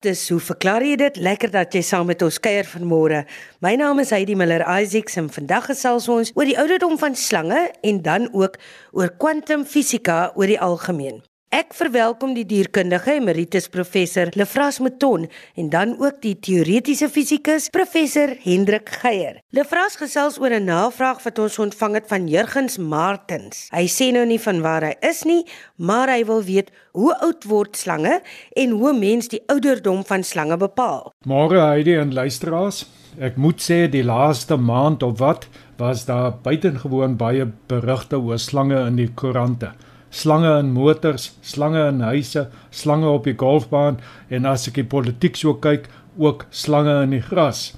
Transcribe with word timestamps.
Dis 0.00 0.22
hoe 0.32 0.38
verklaar 0.40 0.80
jy 0.80 0.94
dit? 0.96 1.18
Lekker 1.20 1.50
dat 1.52 1.74
jy 1.76 1.82
saam 1.84 2.06
met 2.08 2.22
ons 2.24 2.38
kuier 2.40 2.64
vanmôre. 2.64 3.18
My 3.60 3.74
naam 3.76 3.98
is 4.00 4.14
Heidi 4.16 4.32
Miller 4.32 4.62
Isaacs 4.64 5.18
en 5.20 5.28
vandag 5.28 5.66
gesels 5.68 6.06
ons 6.08 6.32
oor 6.40 6.48
die 6.48 6.56
ouderdom 6.56 6.96
van 6.96 7.12
slange 7.12 7.66
en 7.84 8.00
dan 8.06 8.30
ook 8.32 8.56
oor 8.96 9.12
kwantumfisika 9.20 10.30
oor 10.40 10.48
die 10.48 10.56
algemeen. 10.56 11.20
Ek 11.50 11.72
verwelkom 11.74 12.30
die 12.36 12.44
dierkundige 12.46 13.16
emeritus 13.16 13.64
professor 13.74 14.28
Lefras 14.38 14.76
Mouton 14.78 15.24
en 15.58 15.70
dan 15.72 15.96
ook 15.98 16.20
die 16.22 16.36
teoretiese 16.38 17.08
fisikus 17.10 17.66
professor 17.74 18.30
Hendrik 18.44 18.92
Geier. 19.00 19.40
Lefras 19.50 19.96
gesels 19.98 20.38
oor 20.38 20.54
'n 20.54 20.70
navraag 20.70 21.18
wat 21.24 21.40
ons 21.42 21.58
ontvang 21.58 21.94
het 21.94 22.06
van 22.06 22.28
Jurgens 22.28 22.78
Martens. 22.78 23.66
Hy 23.74 23.86
sê 23.90 24.12
nou 24.12 24.24
nie 24.26 24.38
van 24.38 24.62
waar 24.62 24.82
hy 24.82 24.94
is 25.00 25.24
nie, 25.24 25.44
maar 25.76 26.08
hy 26.08 26.24
wil 26.24 26.42
weet 26.42 26.70
hoe 26.92 27.18
oud 27.18 27.44
word 27.44 27.76
slange 27.76 28.22
en 28.54 28.70
hoe 28.70 28.92
mens 28.92 29.28
die 29.28 29.42
ouderdom 29.48 30.04
van 30.04 30.22
slange 30.22 30.56
bepaal. 30.56 31.12
Môre 31.26 31.58
Heidi 31.66 31.96
en 31.96 32.14
luisteraars, 32.14 32.86
ek 33.18 33.36
moet 33.36 33.60
sê 33.60 33.90
die 33.90 34.04
laaste 34.04 34.56
maand 34.56 35.02
of 35.02 35.18
wat 35.18 35.48
was 35.78 36.04
daar 36.04 36.30
buitengewoon 36.30 37.16
baie 37.16 37.44
berigte 37.66 38.20
oor 38.20 38.38
slange 38.38 38.86
in 38.86 38.96
die 38.96 39.10
koerante 39.14 39.74
slange 40.10 40.58
in 40.58 40.72
motors, 40.72 41.30
slange 41.40 41.88
in 41.88 42.00
huise, 42.00 42.48
slange 42.70 43.08
op 43.08 43.24
die 43.24 43.36
golfbaan 43.38 44.00
en 44.28 44.46
as 44.46 44.68
ek 44.68 44.74
die 44.82 44.84
politiek 44.84 45.36
so 45.36 45.54
kyk, 45.54 45.88
ook 46.18 46.46
slange 46.50 47.02
in 47.04 47.14
die 47.14 47.22
gras. 47.22 47.70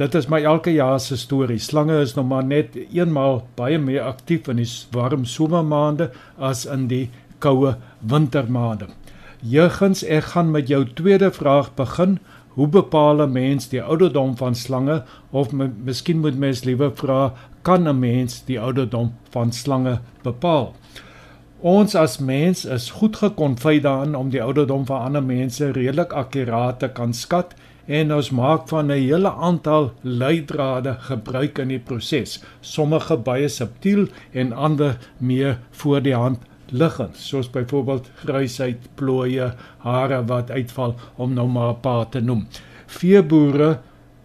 Dit 0.00 0.14
is 0.16 0.28
my 0.30 0.40
elke 0.48 0.72
jaar 0.72 1.00
se 1.02 1.18
storie. 1.20 1.58
Slange 1.60 2.00
is 2.00 2.14
nog 2.16 2.26
maar 2.30 2.44
net 2.44 2.78
eenmaal 2.80 3.42
baie 3.58 3.78
meer 3.78 4.06
aktief 4.08 4.48
in 4.48 4.62
die 4.62 4.68
warm 4.94 5.26
somermaande 5.28 6.08
as 6.38 6.64
in 6.64 6.86
die 6.88 7.10
koue 7.44 7.76
wintermaande. 8.00 8.88
Jeugens, 9.42 10.04
ek 10.06 10.32
gaan 10.32 10.52
met 10.54 10.70
jou 10.70 10.84
tweede 10.86 11.32
vraag 11.34 11.72
begin. 11.76 12.18
Hoe 12.54 12.68
bepaal 12.68 13.22
'n 13.22 13.32
mens 13.32 13.68
die 13.68 13.82
ouderdom 13.82 14.36
van 14.36 14.54
slange 14.54 15.02
of 15.30 15.52
miskien 15.52 16.20
moet 16.20 16.38
mens 16.38 16.64
liewer 16.64 16.92
vra, 16.94 17.32
kan 17.62 17.88
'n 17.88 17.98
mens 17.98 18.44
die 18.44 18.60
ouderdom 18.60 19.12
van 19.30 19.52
slange 19.52 20.00
bepaal? 20.22 20.74
Ons 21.62 21.92
as 21.94 22.16
mens 22.18 22.64
is 22.66 22.88
goed 22.90 23.14
gekonfy 23.20 23.76
daarin 23.84 24.16
om 24.18 24.32
die 24.34 24.40
ouderdom 24.42 24.82
van 24.88 25.04
ander 25.06 25.22
mense 25.22 25.68
redelik 25.76 26.10
akkuraat 26.18 26.80
te 26.82 26.88
kan 26.90 27.14
skat 27.14 27.52
en 27.86 28.10
ons 28.16 28.30
maak 28.34 28.66
van 28.72 28.90
'n 28.90 28.98
hele 28.98 29.30
aantal 29.30 29.92
leidrade 30.02 30.96
gebruik 31.06 31.58
in 31.58 31.68
die 31.68 31.78
proses. 31.78 32.42
Sommige 32.60 33.16
baie 33.16 33.48
subtiel 33.48 34.08
en 34.32 34.52
ander 34.52 34.98
meer 35.18 35.58
voor 35.70 36.02
die 36.02 36.16
hand 36.16 36.40
liggend, 36.66 37.16
soos 37.16 37.50
byvoorbeeld 37.50 38.10
grysheid, 38.24 38.78
plooie, 38.94 39.54
hare 39.78 40.24
wat 40.26 40.50
uitval 40.50 40.96
om 41.16 41.34
nou 41.34 41.48
maar 41.48 41.74
'n 41.74 41.80
paar 41.80 42.08
te 42.08 42.20
noem. 42.20 42.46
Veeboere 42.86 43.78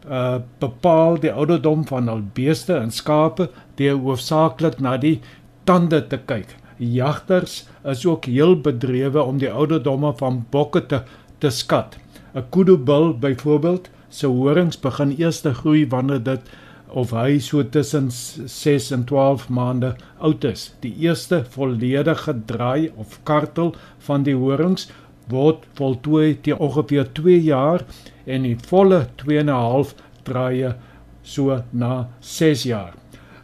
uh 0.09 0.39
bepaal 0.59 1.19
die 1.19 1.31
ouderdom 1.31 1.88
van 1.88 2.08
hul 2.08 2.23
beeste 2.33 2.73
en 2.73 2.91
skape 2.91 3.49
deur 3.75 3.97
hoofsaaklik 3.97 4.80
na 4.80 4.97
die 4.97 5.21
tande 5.63 6.08
te 6.08 6.17
kyk 6.17 6.55
jagters 6.78 7.66
is 7.83 8.06
ook 8.06 8.25
heel 8.25 8.56
bedrewe 8.61 9.23
om 9.23 9.38
die 9.38 9.52
ouderdomme 9.52 10.14
van 10.17 10.45
bokke 10.50 10.86
te 10.86 11.02
te 11.38 11.50
skat. 11.50 11.97
'n 12.33 12.44
Kudubil 12.50 13.17
byvoorbeeld, 13.17 13.89
se 14.09 14.28
horings 14.28 14.80
begin 14.80 15.16
eers 15.17 15.42
te 15.42 15.53
groei 15.53 15.88
wanneer 15.88 16.23
dit 16.23 16.42
of 16.88 17.11
hy 17.11 17.39
so 17.39 17.64
tussen 17.64 18.11
6 18.11 18.92
en 18.92 19.03
12 19.05 19.50
maande 19.50 19.95
oud 20.20 20.44
is. 20.44 20.73
Die 20.80 20.94
eerste 21.03 21.44
volledige 21.50 22.36
draai 22.45 22.92
of 22.95 23.20
kartel 23.23 23.75
van 24.08 24.23
die 24.23 24.36
horings 24.36 24.88
word 25.28 25.66
voltooi 25.73 26.38
te 26.42 26.58
ongeveer 26.58 27.11
2 27.14 27.42
jaar 27.44 27.83
en 28.25 28.48
die 28.48 28.58
volle 28.70 29.08
2 29.23 29.39
en 29.39 29.50
'n 29.50 29.64
half 29.67 29.95
draaie 30.23 30.75
so 31.23 31.64
na 31.72 32.08
6 32.20 32.64
jaar. 32.64 32.94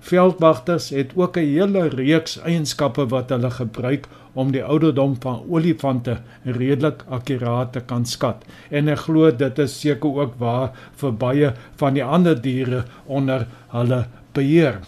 Veldwagters 0.04 0.90
het 0.90 1.12
ook 1.16 1.38
'n 1.38 1.48
hele 1.56 1.88
reeks 1.88 2.40
eienskappe 2.40 3.06
wat 3.08 3.30
hulle 3.30 3.52
gebruik 3.52 4.08
om 4.34 4.52
die 4.52 4.64
ouderdom 4.64 5.16
van 5.20 5.44
olifante 5.50 6.18
redelik 6.44 7.04
akkuraat 7.10 7.72
te 7.74 7.80
kan 7.80 8.06
skat. 8.06 8.44
En 8.70 8.88
ek 8.88 8.98
glo 9.06 9.32
dit 9.32 9.60
is 9.60 9.80
seker 9.80 10.16
ook 10.16 10.34
waar 10.38 10.72
vir 10.96 11.14
baie 11.14 11.54
van 11.76 11.94
die 11.94 12.04
ander 12.04 12.42
diere 12.42 12.84
onder 13.06 13.48
hulle 13.68 14.06
beheer. 14.34 14.80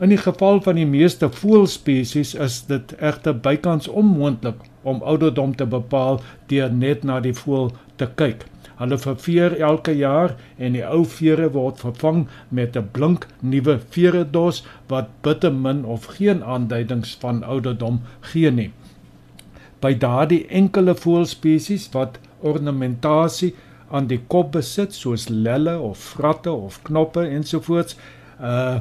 In 0.00 0.08
die 0.08 0.18
geval 0.18 0.62
van 0.62 0.74
die 0.74 0.86
meeste 0.86 1.28
voëlspesies 1.28 2.34
is 2.34 2.62
dit 2.66 2.94
egter 3.00 3.34
bykans 3.34 3.88
onmoontlik 3.88 4.62
om 4.82 5.02
ouderdom 5.02 5.56
te 5.56 5.66
bepaal 5.66 6.22
deur 6.46 6.72
net 6.72 7.02
na 7.04 7.20
die 7.20 7.34
voël 7.34 7.72
te 7.96 8.08
kyk. 8.14 8.46
Hulle 8.80 8.96
verveer 8.98 9.58
elke 9.60 9.92
jaar 9.92 10.34
en 10.56 10.72
die 10.72 10.84
ou 10.86 11.02
vere 11.04 11.50
word 11.52 11.82
vervang 11.84 12.22
met 12.48 12.76
'n 12.76 12.88
blink 12.96 13.26
nuwe 13.40 13.78
veredos 13.96 14.62
wat 14.88 15.10
bitter 15.22 15.52
min 15.52 15.84
of 15.84 16.06
geen 16.16 16.44
aanduidings 16.44 17.16
van 17.20 17.42
ouderdom 17.44 18.00
gee 18.20 18.50
nie. 18.50 18.70
By 19.80 19.92
daardie 19.94 20.46
enkele 20.48 20.94
voëlspesies 20.94 21.88
wat 21.92 22.18
ornamentasie 22.40 23.54
aan 23.90 24.06
die 24.06 24.20
kop 24.28 24.52
besit 24.52 24.94
soos 24.94 25.28
lelle 25.28 25.78
of 25.78 25.98
vratte 25.98 26.52
of 26.52 26.82
knoppe 26.82 27.28
ensovoorts, 27.28 27.96
uh 28.40 28.80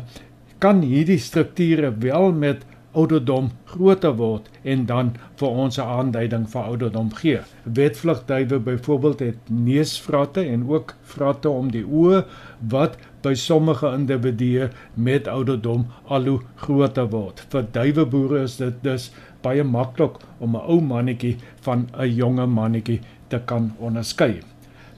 kan 0.59 0.81
hierdie 0.81 1.19
strukture 1.19 1.93
wel 2.03 2.33
met 2.35 2.65
ouderdom 2.91 3.49
groter 3.65 4.15
word 4.17 4.49
en 4.63 4.85
dan 4.85 5.11
vir 5.39 5.49
ons 5.63 5.77
'n 5.77 5.81
aanduiding 5.81 6.49
van 6.49 6.63
ouderdom 6.63 7.13
gee. 7.13 7.39
Wetvlugduwe 7.63 8.59
byvoorbeeld 8.59 9.19
het 9.19 9.37
neusvratte 9.49 10.41
en 10.41 10.69
ook 10.69 10.95
vratte 11.01 11.49
om 11.49 11.71
die 11.71 11.85
oë 11.85 12.25
wat 12.69 12.97
by 13.21 13.33
sommige 13.33 13.91
individue 13.93 14.69
met 14.93 15.27
ouderdom 15.27 15.87
al 16.07 16.25
hoe 16.25 16.39
groter 16.55 17.09
word. 17.09 17.45
Vir 17.49 17.65
duiweboere 17.71 18.43
is 18.43 18.57
dit 18.57 18.73
dus 18.81 19.11
baie 19.41 19.63
maklik 19.63 20.17
om 20.39 20.55
'n 20.55 20.65
ou 20.67 20.81
mannetjie 20.81 21.37
van 21.61 21.87
'n 21.97 22.15
jonger 22.15 22.49
mannetjie 22.49 23.01
te 23.27 23.39
kan 23.45 23.71
onderskei. 23.79 24.41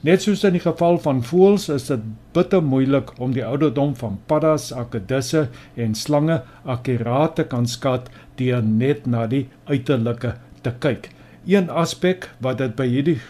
Net 0.02 0.24
soos 0.24 0.40
in 0.42 0.56
die 0.56 0.62
geval 0.62 0.96
van 0.98 1.20
voëls 1.22 1.68
is 1.70 1.84
dit 1.86 2.06
bitter 2.34 2.62
moeilik 2.66 3.12
om 3.22 3.36
die 3.36 3.44
ouderdom 3.46 3.92
van 4.00 4.16
paddas, 4.26 4.72
akedisse 4.74 5.44
en 5.78 5.94
slange 5.94 6.40
akkuraat 6.74 7.36
te 7.38 7.44
kan 7.46 7.68
skat 7.70 8.08
deur 8.40 8.64
net 8.66 9.06
na 9.06 9.28
die 9.30 9.44
uiterlike 9.70 10.32
te 10.66 10.72
kyk. 10.82 11.06
Een 11.46 11.70
aspek 11.70 12.26
wat 12.42 12.58
dit 12.58 12.74
by 12.74 12.88
hierdie 12.90 13.20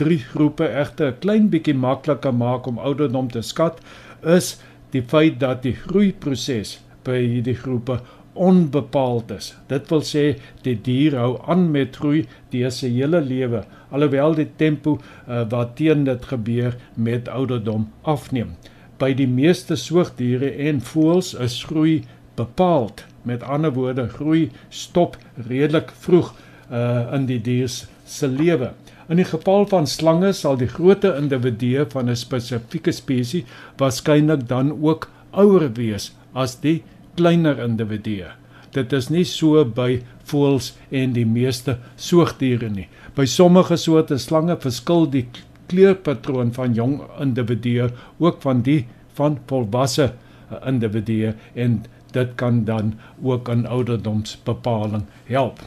drie 0.00 0.22
groepe 0.32 0.64
egter 0.84 1.12
'n 1.12 1.20
klein 1.20 1.50
bietjie 1.52 1.76
makliker 1.76 2.32
maak 2.32 2.66
om 2.66 2.80
ouderdom 2.80 3.28
te 3.28 3.42
skat, 3.42 3.84
is 4.24 4.56
die 4.92 5.02
feit 5.02 5.38
dat 5.40 5.62
die 5.62 5.76
groeiproses 5.76 6.78
by 7.04 7.20
hierdie 7.20 7.60
groepe 7.60 8.00
onbepaald 8.36 9.30
is. 9.34 9.54
Dit 9.68 9.90
wil 9.90 10.02
sê 10.06 10.24
die 10.62 10.76
dier 10.88 11.16
hou 11.18 11.32
aan 11.50 11.70
met 11.72 11.96
groei 11.96 12.26
deur 12.52 12.72
sy 12.74 12.90
hele 12.94 13.20
lewe, 13.24 13.64
alhoewel 13.90 14.36
die 14.38 14.48
tempo 14.60 14.98
uh, 14.98 15.44
waarteen 15.50 16.04
dit 16.04 16.30
gebeur 16.30 16.76
met 16.94 17.28
ouderdom 17.28 17.88
afneem. 18.02 18.54
By 19.00 19.12
die 19.16 19.28
meeste 19.28 19.76
soogdiere 19.76 20.52
en 20.68 20.80
voëls 20.80 21.34
is 21.44 21.58
groei 21.68 22.02
bepaald. 22.36 23.04
Met 23.26 23.42
ander 23.42 23.72
woorde, 23.76 24.08
groei 24.08 24.50
stop 24.70 25.16
redelik 25.48 25.92
vroeg 26.04 26.32
uh, 26.70 27.12
in 27.16 27.26
die 27.28 27.40
dier 27.42 27.70
se 27.70 28.28
lewe. 28.28 28.72
In 29.08 29.20
die 29.20 29.28
geval 29.28 29.66
van 29.70 29.86
slange 29.86 30.32
sal 30.34 30.56
die 30.58 30.70
groot 30.70 31.04
individue 31.06 31.86
van 31.92 32.10
'n 32.10 32.16
spesifieke 32.16 32.92
spesies 32.92 33.46
waarskynlik 33.78 34.48
dan 34.48 34.72
ook 34.82 35.10
ouer 35.30 35.72
wees 35.76 36.12
as 36.34 36.56
die 36.60 36.82
kleiner 37.16 37.58
individue. 37.64 38.30
Dit 38.76 38.92
is 38.92 39.08
nie 39.12 39.24
so 39.24 39.64
by 39.64 40.00
voëls 40.28 40.72
en 40.90 41.14
die 41.16 41.26
meeste 41.26 41.78
soogdiere 41.96 42.68
nie. 42.70 42.88
By 43.16 43.24
sommige 43.30 43.78
soorte 43.80 44.18
slange 44.20 44.58
verskil 44.60 45.06
die 45.10 45.24
kleurpatroon 45.70 46.52
van 46.54 46.74
jong 46.76 46.98
individue 47.22 47.88
ook 48.22 48.42
van 48.44 48.62
die 48.66 48.84
van 49.16 49.38
volwasse 49.48 50.10
eh, 50.12 50.58
individue 50.68 51.32
en 51.54 51.84
dit 52.12 52.34
kan 52.40 52.64
dan 52.64 52.94
ook 53.22 53.48
aan 53.48 53.66
ouderdomsbepaling 53.66 55.04
help. 55.28 55.60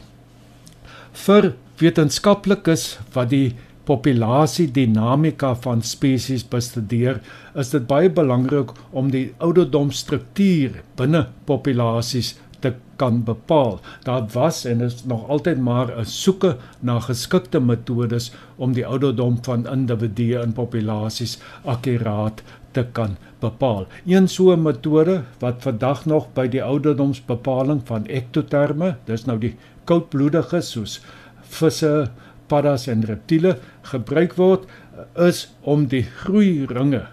Vir 1.26 1.54
wetenskaplikes 1.82 3.00
wat 3.14 3.32
die 3.34 3.56
populasiedinamika 3.90 5.56
van 5.64 5.82
spesies 5.82 6.46
bestudeer, 6.46 7.24
is 7.58 7.74
dit 7.74 7.88
baie 7.90 8.12
belangrik 8.14 8.76
om 8.92 9.10
die 9.14 9.30
ouderdomstruktuur 9.42 10.84
binne 11.00 11.26
populasies 11.50 12.36
te 12.62 12.74
kan 13.00 13.24
bepaal. 13.24 13.80
Daar 14.04 14.28
was 14.34 14.66
en 14.70 14.84
is 14.86 15.04
nog 15.08 15.28
altyd 15.30 15.62
maar 15.64 15.90
'n 15.98 16.06
soeke 16.06 16.58
na 16.80 17.00
geskikte 17.00 17.60
metodes 17.60 18.32
om 18.58 18.74
die 18.74 18.86
ouderdom 18.86 19.38
van 19.42 19.68
individue 19.68 20.42
in 20.42 20.54
populasies 20.54 21.40
akkuraat 21.66 22.44
te 22.72 22.86
kan 22.92 23.18
bepaal. 23.40 23.88
Een 24.06 24.28
so 24.28 24.52
'n 24.52 24.62
metode 24.62 25.24
wat 25.40 25.56
vandag 25.60 26.06
nog 26.06 26.28
by 26.34 26.48
die 26.48 26.64
ouderdomsbepaling 26.64 27.82
van 27.84 28.06
ektoterme, 28.06 28.96
dis 29.06 29.26
nou 29.26 29.38
die 29.40 29.56
koudbloediges 29.84 30.72
soos 30.72 31.02
visse, 31.42 32.10
paddas 32.52 32.88
en 32.92 33.06
reptiele 33.08 33.58
gebruik 33.92 34.36
word 34.40 34.66
is 35.28 35.46
om 35.62 35.88
die 35.92 36.04
groeiringe 36.24 37.06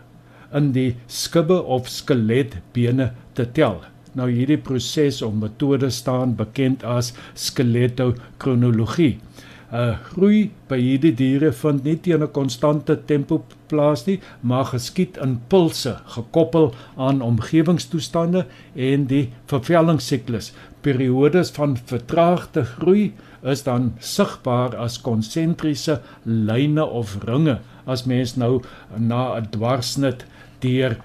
in 0.56 0.72
die 0.72 0.94
skubbe 1.10 1.58
of 1.62 1.90
skeletbene 1.90 3.10
te 3.38 3.46
tel. 3.58 3.82
Nou 4.16 4.30
hierdie 4.32 4.60
proses 4.64 5.20
of 5.22 5.34
metode 5.36 5.90
staan 5.92 6.34
bekend 6.38 6.84
as 6.84 7.12
skeletokronologie. 7.34 9.18
'n 9.66 9.74
uh, 9.74 9.96
Groei 10.12 10.52
by 10.70 10.76
hierdie 10.78 11.12
diere 11.18 11.50
vind 11.52 11.84
nie 11.84 11.96
teen 11.98 12.22
'n 12.22 12.30
konstante 12.30 12.94
tempo 13.10 13.42
plaas 13.68 14.06
nie, 14.06 14.20
maar 14.40 14.70
geskied 14.70 15.18
in 15.24 15.40
pulse 15.50 15.96
gekoppel 16.14 16.72
aan 16.96 17.20
omgewingstoestande 17.20 18.46
en 18.74 19.06
die 19.10 19.32
vervellingssiklus. 19.50 20.52
Periodes 20.86 21.50
van 21.50 21.76
vertraagde 21.76 22.64
groei 22.64 23.12
is 23.42 23.62
dan 23.62 23.92
sigbaar 23.98 24.76
as 24.76 25.00
konsentriese 25.02 26.00
lyne 26.24 26.84
of 26.84 27.18
ringe 27.24 27.58
as 27.86 28.06
mens 28.06 28.36
nou 28.36 28.62
na 28.98 29.36
'n 29.36 29.50
dwarsnit 29.50 30.24
deur 30.60 30.96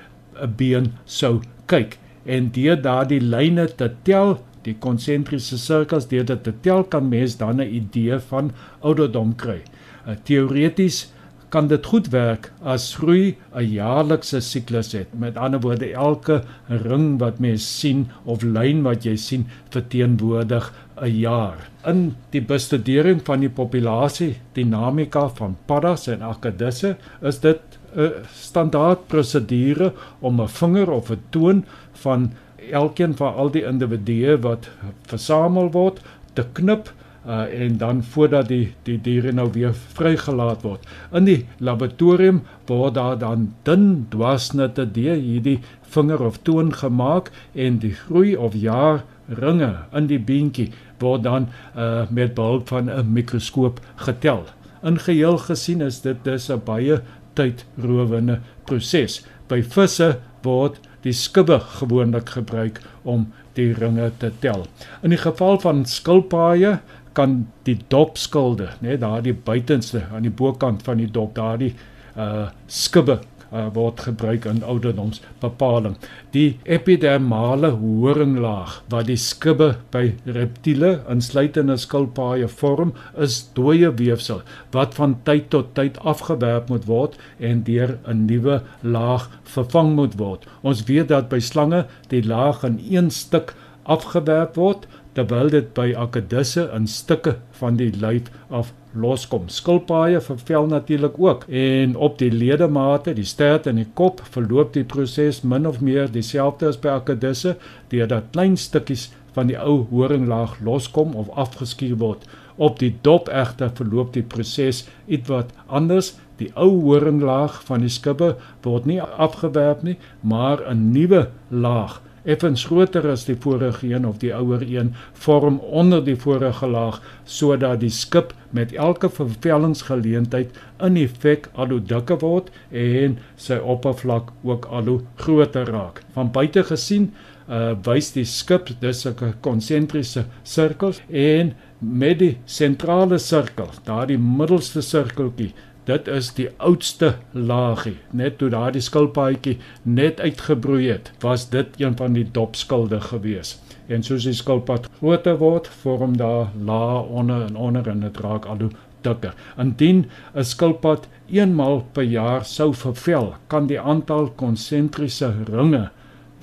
'n 0.42 0.54
been 0.57 0.94
sou 1.06 1.42
kyk 1.68 1.98
en 2.25 2.51
deur 2.51 2.81
daardie 2.81 3.22
lyne 3.22 3.68
te 3.68 3.89
tel 4.04 4.39
die 4.66 4.75
konsentriese 4.80 5.57
sirkels 5.57 6.07
deur 6.12 6.25
dit 6.25 6.44
te 6.44 6.54
tel 6.66 6.83
kan 6.83 7.10
mens 7.10 7.38
dan 7.38 7.62
'n 7.62 7.74
idee 7.81 8.19
van 8.19 8.51
ouderdom 8.81 9.36
kry. 9.36 9.62
Uh, 10.07 10.16
Teoreties 10.24 11.12
kan 11.50 11.68
dit 11.68 11.86
goed 11.86 12.07
werk 12.13 12.51
as 12.63 12.95
groei 12.95 13.36
'n 13.54 13.68
jaarlikse 13.74 14.39
siklus 14.39 14.92
het. 14.92 15.07
Met 15.13 15.38
ander 15.38 15.60
woorde 15.60 15.92
elke 15.94 16.44
ring 16.68 17.19
wat 17.19 17.39
mens 17.39 17.80
sien 17.80 18.07
of 18.24 18.42
lyn 18.44 18.81
wat 18.84 19.04
jy 19.04 19.16
sien 19.16 19.48
verteenwoordig 19.69 20.74
'n 21.01 21.18
jaar. 21.18 21.69
In 21.86 22.15
die 22.30 22.42
bestudering 22.42 23.21
van 23.25 23.39
die 23.39 23.50
populasie 23.50 24.36
dinamika 24.53 25.27
van 25.39 25.57
paddas 25.65 26.07
en 26.07 26.21
akedisse 26.21 26.95
is 27.21 27.39
dit 27.39 27.59
'n 27.95 28.24
standaard 28.33 29.07
prosedure 29.07 29.94
om 30.19 30.42
'n 30.42 30.48
vinger 30.48 30.92
of 30.92 31.09
'n 31.12 31.21
toon 31.30 31.65
van 31.92 32.31
elkeen 32.71 33.15
van 33.15 33.33
al 33.33 33.51
die 33.51 33.65
individue 33.65 34.38
wat 34.42 34.69
versamel 35.01 35.71
word 35.71 36.01
te 36.33 36.45
knip 36.53 36.94
uh, 37.27 37.62
en 37.62 37.77
dan 37.77 38.03
voordat 38.03 38.48
die 38.48 38.74
die 38.83 39.01
diere 39.01 39.31
nou 39.31 39.50
weer 39.51 39.74
vrygelaat 39.74 40.62
word. 40.62 40.86
In 41.12 41.25
die 41.25 41.45
laboratorium 41.57 42.42
word 42.65 42.94
daar 42.94 43.18
dan 43.18 43.53
dun 43.63 44.06
dwarsnitte 44.09 44.92
deur 44.92 45.15
hierdie 45.15 45.59
vinger 45.81 46.21
of 46.21 46.39
toon 46.42 46.74
gemaak 46.74 47.31
en 47.53 47.80
die 47.80 47.94
groei 47.94 48.36
of 48.36 48.53
jaar 48.56 49.03
ringe 49.27 49.75
in 49.95 50.07
die 50.07 50.19
beentjie 50.19 50.71
word 51.01 51.24
dan 51.24 51.48
uh, 51.75 52.07
met 52.09 52.33
behulp 52.33 52.68
van 52.68 52.89
'n 52.89 53.13
mikroskoop 53.13 53.80
getel. 53.95 54.45
In 54.83 55.00
geheel 55.00 55.38
gesien 55.38 55.81
is 55.81 56.01
dit 56.01 56.24
dus 56.24 56.50
'n 56.50 56.62
baie 56.65 57.01
tydrowende 57.33 58.39
proses. 58.65 59.25
By 59.48 59.62
visse 59.63 60.19
word 60.44 60.80
die 61.01 61.13
skubbe 61.13 61.59
gewoonlik 61.59 62.30
gebruik 62.30 62.81
om 63.03 63.31
die 63.53 63.74
ringe 63.74 64.12
te 64.18 64.31
tel. 64.39 64.65
In 65.01 65.09
die 65.09 65.21
geval 65.21 65.59
van 65.59 65.86
skilpaaie 65.86 66.80
kan 67.13 67.48
die 67.63 67.77
dopskilde, 67.88 68.69
net 68.80 69.01
daardie 69.01 69.33
buitenste 69.33 70.06
aan 70.13 70.21
die 70.21 70.31
bokant 70.31 70.83
van 70.83 70.98
die 70.98 71.12
dop, 71.12 71.36
daardie 71.36 71.75
uh 72.18 72.50
skubbe 72.68 73.21
uh, 73.51 73.68
word 73.74 74.01
gebruik 74.07 74.45
in 74.50 74.63
ouderdomsbepaling. 74.63 75.98
Die 76.36 76.59
epidermale 76.63 77.74
horinglaag 77.77 78.77
wat 78.92 79.07
die 79.09 79.19
skubbe 79.19 79.75
by 79.94 80.15
reptiele 80.25 80.94
insluitende 81.12 81.77
skilpaaie 81.81 82.48
vorm, 82.48 82.94
is 83.15 83.42
dooie 83.57 83.92
weefsel 84.00 84.42
wat 84.75 84.95
van 85.00 85.18
tyd 85.27 85.50
tot 85.53 85.74
tyd 85.75 86.00
afgewerp 86.07 86.69
moet 86.71 86.88
word 86.89 87.18
en 87.39 87.63
deur 87.68 87.98
'n 88.07 88.25
nuwe 88.25 88.62
laag 88.81 89.30
vervang 89.44 89.95
moet 89.95 90.18
word. 90.18 90.48
Ons 90.62 90.83
weet 90.83 91.07
dat 91.07 91.30
by 91.30 91.39
slange 91.39 91.86
die 92.07 92.24
laag 92.24 92.63
in 92.63 92.80
een 92.89 93.12
stuk 93.12 93.56
afgewerp 93.83 94.56
word 94.56 94.88
terwyl 95.13 95.50
dit 95.52 95.74
by 95.75 95.92
akedisse 95.98 96.68
in 96.75 96.88
stukke 96.88 97.36
van 97.60 97.80
die 97.80 97.92
lyf 98.00 98.30
af 98.50 98.72
loskom. 98.94 99.48
Skilpaaie 99.48 100.19
vervel 100.24 100.68
natuurlik 100.72 101.19
ook 101.19 101.46
en 101.48 101.96
op 101.96 102.18
die 102.19 102.31
ledemate, 102.31 103.13
die 103.16 103.28
stert 103.28 103.68
en 103.68 103.80
die 103.80 103.88
kop 103.94 104.22
verloop 104.34 104.74
die 104.75 104.84
proses 104.84 105.42
min 105.44 105.68
of 105.68 105.81
meer 105.81 106.12
dieselfde 106.12 106.68
as 106.72 106.80
by 106.80 106.96
akedisse 107.00 107.56
deurdat 107.92 108.31
klein 108.36 108.58
stukkies 108.58 109.10
van 109.36 109.48
die 109.48 109.60
ou 109.60 109.86
horinglaag 109.92 110.58
loskom 110.68 111.16
of 111.16 111.31
afgeskuur 111.40 111.96
word. 112.02 112.28
Op 112.58 112.80
die 112.80 112.92
dop 113.02 113.30
egter 113.31 113.72
verloop 113.75 114.12
die 114.16 114.25
proses 114.28 114.84
ietwat 115.08 115.54
anders. 115.68 116.13
Die 116.42 116.52
ou 116.60 116.81
horinglaag 116.84 117.62
van 117.68 117.86
die 117.86 117.92
skubbe 117.92 118.34
word 118.66 118.88
nie 118.90 119.00
afgewerp 119.02 119.84
nie, 119.88 119.98
maar 120.22 120.60
'n 120.68 120.92
nuwe 120.92 121.30
laag 121.50 122.02
effens 122.24 122.66
groter 122.70 123.08
as 123.12 123.26
die 123.26 123.36
vorige 123.36 123.88
een 123.90 124.06
of 124.08 124.20
die 124.22 124.34
ouer 124.36 124.62
een 124.62 124.94
vorm 125.14 125.60
onder 125.60 126.04
die 126.06 126.16
vorige 126.16 126.68
laag 126.68 127.02
sodat 127.26 127.80
die 127.82 127.90
skip 127.90 128.34
met 128.50 128.74
elke 128.74 129.10
vervellingsgeleentheid 129.10 130.58
in 130.80 131.00
effek 131.02 131.50
al 131.54 131.74
hoe 131.76 131.82
dikker 131.82 132.22
word 132.22 132.52
en 132.72 133.18
sy 133.36 133.58
oppervlak 133.58 134.32
ook 134.44 134.66
al 134.70 134.86
hoe 134.92 135.02
groter 135.16 135.66
raak. 135.72 136.04
Van 136.14 136.32
buite 136.32 136.64
gesien 136.64 137.12
uh, 137.48 137.74
wys 137.86 138.12
die 138.16 138.26
skip 138.26 138.70
dus 138.82 139.06
'n 139.06 139.34
konsentriese 139.42 140.26
sirkel 140.44 140.94
en 141.10 141.54
met 141.80 142.20
die 142.20 142.38
sentrale 142.46 143.18
sirkel, 143.18 143.70
daardie 143.84 144.18
middelste 144.18 144.82
sirkeltjie 144.82 145.54
Dit 145.92 146.08
is 146.08 146.30
die 146.38 146.48
oudste 146.64 147.16
laagie. 147.36 147.98
Net 148.16 148.38
toe 148.40 148.48
daardie 148.54 148.84
skilpaadjie 148.86 149.58
net 149.84 150.22
uitgebroei 150.24 150.86
het, 150.88 151.10
was 151.24 151.50
dit 151.52 151.82
een 151.82 151.98
van 152.00 152.14
die 152.16 152.24
dopskilde 152.38 153.02
gewees. 153.10 153.58
En 153.92 154.06
soos 154.08 154.24
die 154.30 154.36
skilpad 154.38 154.88
groter 155.00 155.36
word, 155.42 155.68
vorm 155.82 156.16
daar 156.22 156.54
lae 156.70 157.02
onder 157.22 157.44
en 157.50 157.60
onder 157.60 157.90
en 157.92 158.06
dit 158.06 158.22
raak 158.24 158.48
al 158.48 158.64
hoe 158.64 158.72
dikker. 159.04 159.36
Indien 159.60 160.06
'n 160.36 160.48
skilpad 160.54 161.10
eenmal 161.28 161.84
per 161.92 162.08
jaar 162.08 162.46
sou 162.46 162.72
vervel, 162.74 163.34
kan 163.48 163.68
die 163.68 163.80
aantal 163.80 164.32
konsentriese 164.36 165.34
ringe 165.52 165.90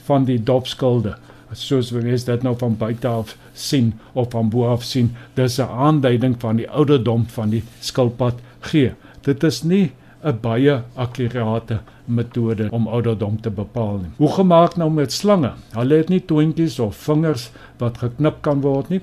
van 0.04 0.24
die 0.24 0.42
dopskilde 0.42 1.16
soos 1.52 1.90
wanneer 1.90 2.18
jy 2.18 2.24
dit 2.26 2.42
nou 2.42 2.54
van 2.60 2.76
buite 2.76 3.08
af 3.08 3.36
sien 3.54 3.92
of 4.12 4.30
van 4.30 4.50
bo 4.50 4.68
af 4.68 4.84
sien, 4.84 5.16
dis 5.34 5.58
'n 5.58 5.70
aanduiding 5.86 6.36
van 6.40 6.56
die 6.56 6.70
ouderdom 6.70 7.26
van 7.26 7.50
die 7.50 7.62
skilpad 7.80 8.34
gee. 8.60 8.92
Dit 9.22 9.42
is 9.42 9.62
nie 9.62 9.92
'n 10.24 10.38
baie 10.42 10.82
akkurate 10.96 11.80
metode 12.04 12.68
om 12.70 12.88
ouderdom 12.88 13.40
te 13.40 13.50
bepaal 13.50 13.98
nie. 14.02 14.10
Hoe 14.16 14.32
gemaak 14.32 14.76
nou 14.76 14.90
met 14.90 15.12
slange? 15.12 15.52
Hulle 15.72 15.94
het 15.94 16.08
nie 16.08 16.20
toentjies 16.20 16.78
of 16.78 16.96
vingers 16.96 17.50
wat 17.78 17.98
geknip 17.98 18.42
kan 18.42 18.60
word 18.60 18.88
nie. 18.88 19.00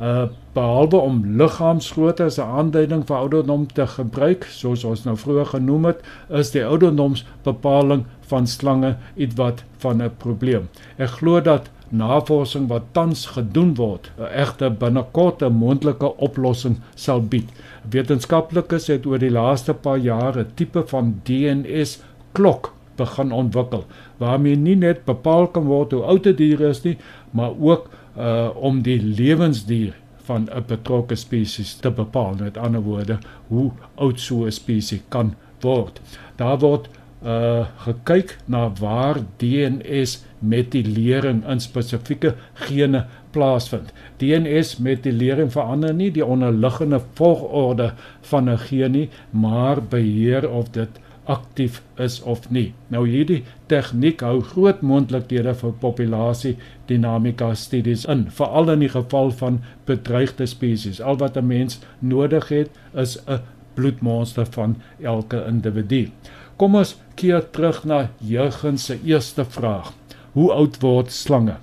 Uh 0.00 0.26
behalwe 0.56 0.96
om 0.96 1.36
liggaamsgrootte 1.36 2.24
as 2.24 2.38
'n 2.38 2.48
aanduiding 2.58 3.06
vir 3.06 3.16
ouderdom 3.16 3.66
te 3.66 3.86
gebruik, 3.86 4.44
soos 4.44 4.84
ons 4.84 5.04
nou 5.04 5.16
vroeër 5.16 5.46
genoem 5.46 5.84
het, 5.84 6.00
is 6.28 6.50
die 6.50 6.64
ouderdomsbepaling 6.64 8.04
van 8.20 8.46
slange 8.46 8.96
ietwat 9.16 9.64
van 9.78 10.02
'n 10.02 10.10
probleem. 10.18 10.68
Ek 10.96 11.08
glo 11.08 11.40
dat 11.40 11.70
navorsing 11.88 12.68
wat 12.68 12.82
tans 12.92 13.26
gedoen 13.26 13.74
word, 13.74 14.10
'n 14.18 14.22
egte 14.22 14.70
binnekort 14.70 15.42
'n 15.42 15.52
moontlike 15.52 16.16
oplossing 16.16 16.76
sal 16.94 17.20
bied. 17.20 17.48
Wetenskaplikes 17.90 18.86
het 18.86 19.06
oor 19.06 19.18
die 19.18 19.30
laaste 19.30 19.74
paar 19.74 19.98
jare 19.98 20.40
'n 20.40 20.52
tipe 20.54 20.82
van 20.86 21.20
DNS 21.24 22.02
klok 22.32 22.72
begin 22.96 23.32
ontwikkel 23.32 23.84
waarmee 24.16 24.56
nie 24.56 24.76
net 24.76 25.04
bepaal 25.04 25.46
kan 25.46 25.64
word 25.64 25.92
hoe 25.92 26.02
oud 26.02 26.26
'n 26.26 26.36
dier 26.36 26.60
is 26.60 26.82
nie, 26.82 26.96
maar 27.30 27.52
ook 27.60 27.88
uh 28.18 28.48
om 28.54 28.82
die 28.82 29.02
lewensduur 29.02 29.94
van 30.26 30.48
'n 30.50 30.64
betrokke 30.66 31.14
spesies 31.14 31.74
te 31.74 31.90
bepaal. 31.90 32.34
Met 32.40 32.56
ander 32.56 32.80
woorde, 32.80 33.18
hoe 33.48 33.70
oud 33.94 34.20
so 34.20 34.44
'n 34.44 34.52
spesies 34.52 35.02
kan 35.08 35.34
word. 35.60 36.00
Daar 36.36 36.58
word 36.58 36.88
uh 37.22 37.66
gekyk 37.84 38.36
na 38.46 38.68
waar 38.80 39.22
DNS 39.40 40.24
metylering 40.38 41.44
in 41.48 41.60
spesifieke 41.60 42.34
gene 42.54 43.06
plaasvind. 43.30 43.92
DNS 44.20 44.76
metylering 44.78 45.52
verander 45.52 45.94
nie 45.94 46.10
die 46.12 46.24
onderliggende 46.24 47.00
volgorde 47.14 47.92
van 48.20 48.50
'n 48.50 48.58
geen 48.58 48.92
nie, 48.92 49.08
maar 49.30 49.82
beheer 49.82 50.50
of 50.50 50.70
dit 50.70 51.00
aktief 51.26 51.82
is 51.98 52.22
of 52.22 52.50
nie. 52.50 52.74
Nou 52.88 53.02
hierdie 53.08 53.42
tegniek 53.66 54.20
hou 54.20 54.40
groot 54.52 54.82
moontlikhede 54.82 55.54
vir 55.58 55.72
populasie 55.82 56.54
dinamika 56.86 57.52
studies 57.54 58.04
in, 58.04 58.26
veral 58.30 58.70
in 58.70 58.84
die 58.86 58.92
geval 58.92 59.30
van 59.40 59.60
bedreigde 59.84 60.46
spesies. 60.46 61.00
Al 61.00 61.18
wat 61.18 61.36
'n 61.36 61.46
mens 61.46 61.80
nodig 61.98 62.48
het 62.48 62.70
is 62.94 63.18
'n 63.26 63.40
bloedmonster 63.74 64.46
van 64.50 64.76
elke 65.02 65.44
individu. 65.48 66.10
Kom 66.56 66.76
ons 66.80 66.94
keer 67.20 67.42
terug 67.52 67.82
na 67.84 68.06
Jurgen 68.24 68.78
se 68.80 68.96
eerste 69.04 69.44
vraag. 69.44 69.90
Hoe 70.32 70.48
oud 70.54 70.78
word 70.80 71.12
slange? 71.12 71.58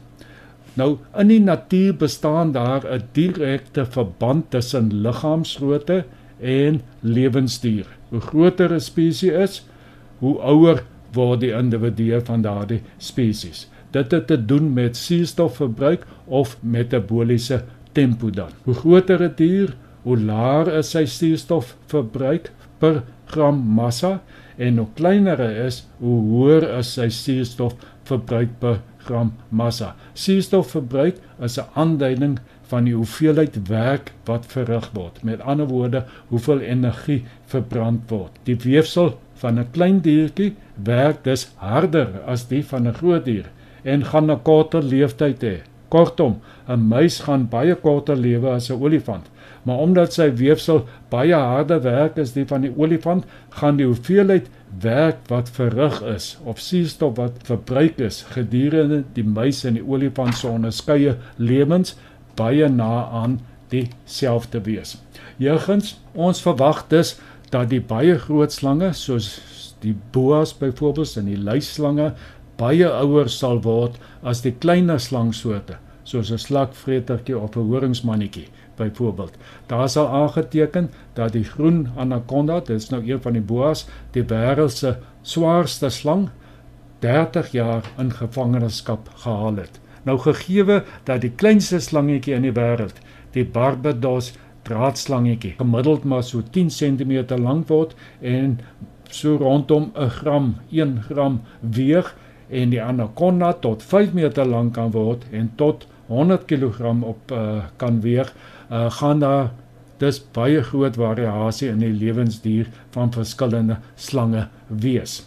Nou 0.77 0.97
in 1.17 1.29
die 1.29 1.41
natuur 1.41 1.95
bestaan 1.97 2.51
daar 2.53 2.85
'n 2.85 3.09
direkte 3.17 3.85
verband 3.85 4.51
tussen 4.51 4.93
liggaamsgrootte 5.01 6.05
en 6.39 6.81
lewensduur. 7.01 7.87
Hoe 8.09 8.21
groter 8.21 8.73
'n 8.73 8.79
spesies 8.79 9.33
is, 9.33 9.65
hoe 10.19 10.37
ouer 10.39 10.83
word 11.13 11.39
die 11.39 11.53
individue 11.53 12.21
van 12.25 12.41
daardie 12.41 12.81
spesies. 12.97 13.69
Dit 13.91 14.11
het 14.11 14.27
te 14.27 14.45
doen 14.45 14.73
met 14.73 14.97
suurstofverbruik 14.97 16.05
of 16.25 16.57
metaboliese 16.61 17.63
tempo 17.91 18.29
dan. 18.29 18.49
Hoe 18.63 18.73
groter 18.73 19.21
'n 19.23 19.33
dier, 19.35 19.75
hoe 20.03 20.17
laer 20.19 20.67
is 20.67 20.89
sy 20.89 21.05
suurstofverbruik 21.05 22.51
per 22.77 23.03
gram 23.25 23.57
massa 23.57 24.21
en 24.57 24.77
hoe 24.77 24.87
kleiner 24.97 25.39
hy 25.41 25.65
is, 25.67 25.83
hoe 25.99 26.19
hoër 26.29 26.65
is 26.79 26.93
sy 26.93 27.09
suurstofverbruik 27.09 28.59
per 28.59 28.81
gram 29.03 29.33
massa. 29.49 29.93
Suurstofverbruik 30.13 31.19
is 31.41 31.57
'n 31.59 31.69
aanduiding 31.73 32.39
van 32.71 32.83
die 32.83 32.95
hoeveelheid 32.95 33.67
werk 33.67 34.11
wat 34.25 34.45
verrig 34.45 34.89
word. 34.93 35.23
Met 35.23 35.41
ander 35.41 35.67
woorde, 35.67 36.05
hoeveel 36.27 36.59
energie 36.59 37.23
verbrand 37.45 38.09
word. 38.09 38.31
Die 38.43 38.57
weefsel 38.57 39.19
van 39.35 39.59
'n 39.59 39.71
klein 39.71 39.99
diertjie 40.01 40.55
werk 40.75 41.23
dus 41.23 41.51
harder 41.55 42.09
as 42.25 42.47
die 42.47 42.63
van 42.65 42.87
'n 42.87 42.93
groot 42.93 43.25
dier 43.25 43.45
en 43.83 44.05
gaan 44.05 44.31
'n 44.31 44.41
korter 44.41 44.83
lewensduur 44.83 45.35
hê. 45.39 45.57
Kortom, 45.89 46.39
'n 46.67 46.87
muis 46.87 47.19
gaan 47.19 47.49
baie 47.49 47.75
korter 47.75 48.15
lewe 48.15 48.49
as 48.49 48.69
'n 48.69 48.81
olifant 48.81 49.32
maar 49.63 49.83
omdat 49.83 50.13
sy 50.13 50.29
weefsel 50.39 50.83
baie 51.09 51.35
harder 51.35 51.81
werk 51.83 52.17
as 52.19 52.33
die 52.35 52.45
van 52.47 52.65
die 52.65 52.73
olifant, 52.75 53.25
gaan 53.59 53.77
die 53.79 53.87
hoeveelheid 53.87 54.49
werk 54.83 55.21
wat 55.29 55.51
verrig 55.53 56.01
is 56.09 56.33
of 56.43 56.59
suurstof 56.59 57.15
wat 57.17 57.43
verbruik 57.47 57.99
is 58.03 58.23
gedurende 58.33 59.03
die 59.13 59.25
muis 59.25 59.63
en 59.67 59.77
die 59.77 59.85
olifant 59.85 60.37
se 60.37 60.47
onderskeie 60.49 61.17
lewens 61.37 61.95
baie 62.35 62.69
na 62.69 63.05
aan 63.23 63.39
dieselfde 63.69 64.61
wees. 64.65 64.97
Jeugens, 65.37 65.97
ons 66.13 66.41
verwag 66.41 66.85
dus 66.89 67.15
dat 67.53 67.69
die 67.69 67.81
baie 67.81 68.17
groot 68.19 68.53
slange 68.53 68.91
soos 68.97 69.37
die 69.83 69.95
boas 70.15 70.53
byvoorbeeld 70.57 71.17
en 71.19 71.29
die 71.29 71.39
luislange 71.39 72.13
baie 72.57 72.87
ouer 72.87 73.29
sal 73.29 73.61
word 73.65 73.97
as 74.23 74.43
die 74.45 74.53
kleiner 74.65 75.01
slangsoorte 75.01 75.79
soos 76.03 76.31
'n 76.31 76.41
slakvretertjie 76.45 77.37
of 77.37 77.55
'n 77.57 77.69
horingsmannetjie 77.71 78.47
byvoorbeeld. 78.75 79.37
Daar 79.65 79.89
sal 79.89 80.07
aangeteken 80.07 80.91
dat 81.13 81.31
die 81.31 81.43
groen 81.43 81.87
anaconda, 81.95 82.59
dit 82.59 82.69
is 82.69 82.89
nou 82.89 83.11
een 83.11 83.21
van 83.21 83.33
die 83.33 83.41
boas, 83.41 83.87
die 84.11 84.23
wêreld 84.23 84.71
se 84.77 84.95
swaarste 85.21 85.89
slang 85.89 86.29
30 86.99 87.51
jaar 87.51 87.91
in 87.97 88.11
gevangenskap 88.11 89.09
gehaal 89.15 89.55
het. 89.55 89.79
Nou 90.03 90.19
gegeewe 90.19 90.83
dat 91.03 91.21
die 91.21 91.31
kleinste 91.31 91.79
slangetjie 91.79 92.35
in 92.35 92.47
die 92.47 92.55
wêreld, 92.55 92.99
die 93.31 93.45
Barbados 93.45 94.33
draadslangetjie, 94.67 95.55
gemiddeld 95.57 96.03
maar 96.03 96.23
so 96.23 96.41
10 96.51 96.69
cm 96.71 97.39
lank 97.39 97.67
word 97.67 97.95
en 98.21 98.59
so 99.09 99.35
rondom 99.37 99.91
'n 99.95 100.09
gram, 100.09 100.55
1 100.71 101.01
gram 101.01 101.41
weeg 101.59 102.15
en 102.49 102.69
die 102.69 102.81
anaconda 102.81 103.53
tot 103.53 103.83
5 103.83 104.13
meter 104.13 104.45
lank 104.45 104.73
kan 104.73 104.91
word 104.91 105.25
en 105.31 105.51
tot 105.55 105.87
100 106.07 106.45
kg 106.45 107.03
op 107.03 107.31
uh, 107.31 107.63
kan 107.77 108.01
weeg, 108.01 108.33
uh, 108.71 108.91
gaan 108.91 109.19
daar 109.19 109.51
dis 110.01 110.19
baie 110.35 110.63
groot 110.63 110.97
variasie 110.99 111.69
in 111.71 111.83
die 111.83 111.93
lewensduur 111.93 112.67
van 112.95 113.13
verskillende 113.13 113.77
slange 113.95 114.47
wees. 114.67 115.21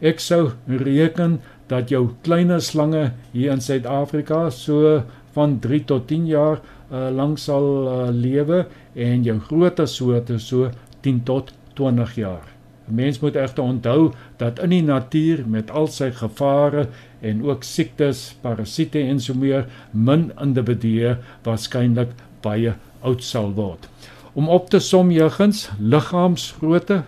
Ek 0.00 0.22
sou 0.22 0.52
reken 0.66 1.40
dat 1.70 1.92
jou 1.92 2.08
kleiner 2.26 2.62
slange 2.64 3.10
hier 3.32 3.52
in 3.52 3.60
Suid-Afrika 3.62 4.48
so 4.50 5.02
van 5.36 5.58
3 5.64 5.84
tot 5.88 6.08
10 6.10 6.26
jaar 6.30 6.58
uh, 6.60 7.08
lank 7.12 7.38
sal 7.40 7.68
uh, 7.88 8.08
lewe 8.12 8.64
en 8.94 9.22
jou 9.24 9.38
groter 9.48 9.88
soorte 9.88 10.38
so 10.42 10.70
10 11.06 11.22
tot 11.28 11.52
20 11.78 12.16
jaar. 12.20 12.48
'n 12.88 12.94
Mens 12.94 13.20
moet 13.20 13.36
egter 13.36 13.64
onthou 13.64 14.12
dat 14.36 14.58
in 14.58 14.70
die 14.70 14.82
natuur 14.82 15.44
met 15.46 15.70
al 15.70 15.86
sy 15.86 16.10
gevare 16.10 16.88
en 17.22 17.42
ook 17.46 17.64
siektes, 17.64 18.34
parasiete 18.42 18.98
en 18.98 19.20
so 19.20 19.34
meer 19.34 19.68
min 19.92 20.30
individue 20.42 21.16
waarskynlik 21.46 22.16
baie 22.42 22.74
oud 23.02 23.22
sal 23.22 23.52
word. 23.54 23.88
Om 24.34 24.48
op 24.48 24.70
te 24.70 24.80
som 24.80 25.10
jeugens, 25.12 25.68
liggaamsgrootte 25.78 27.02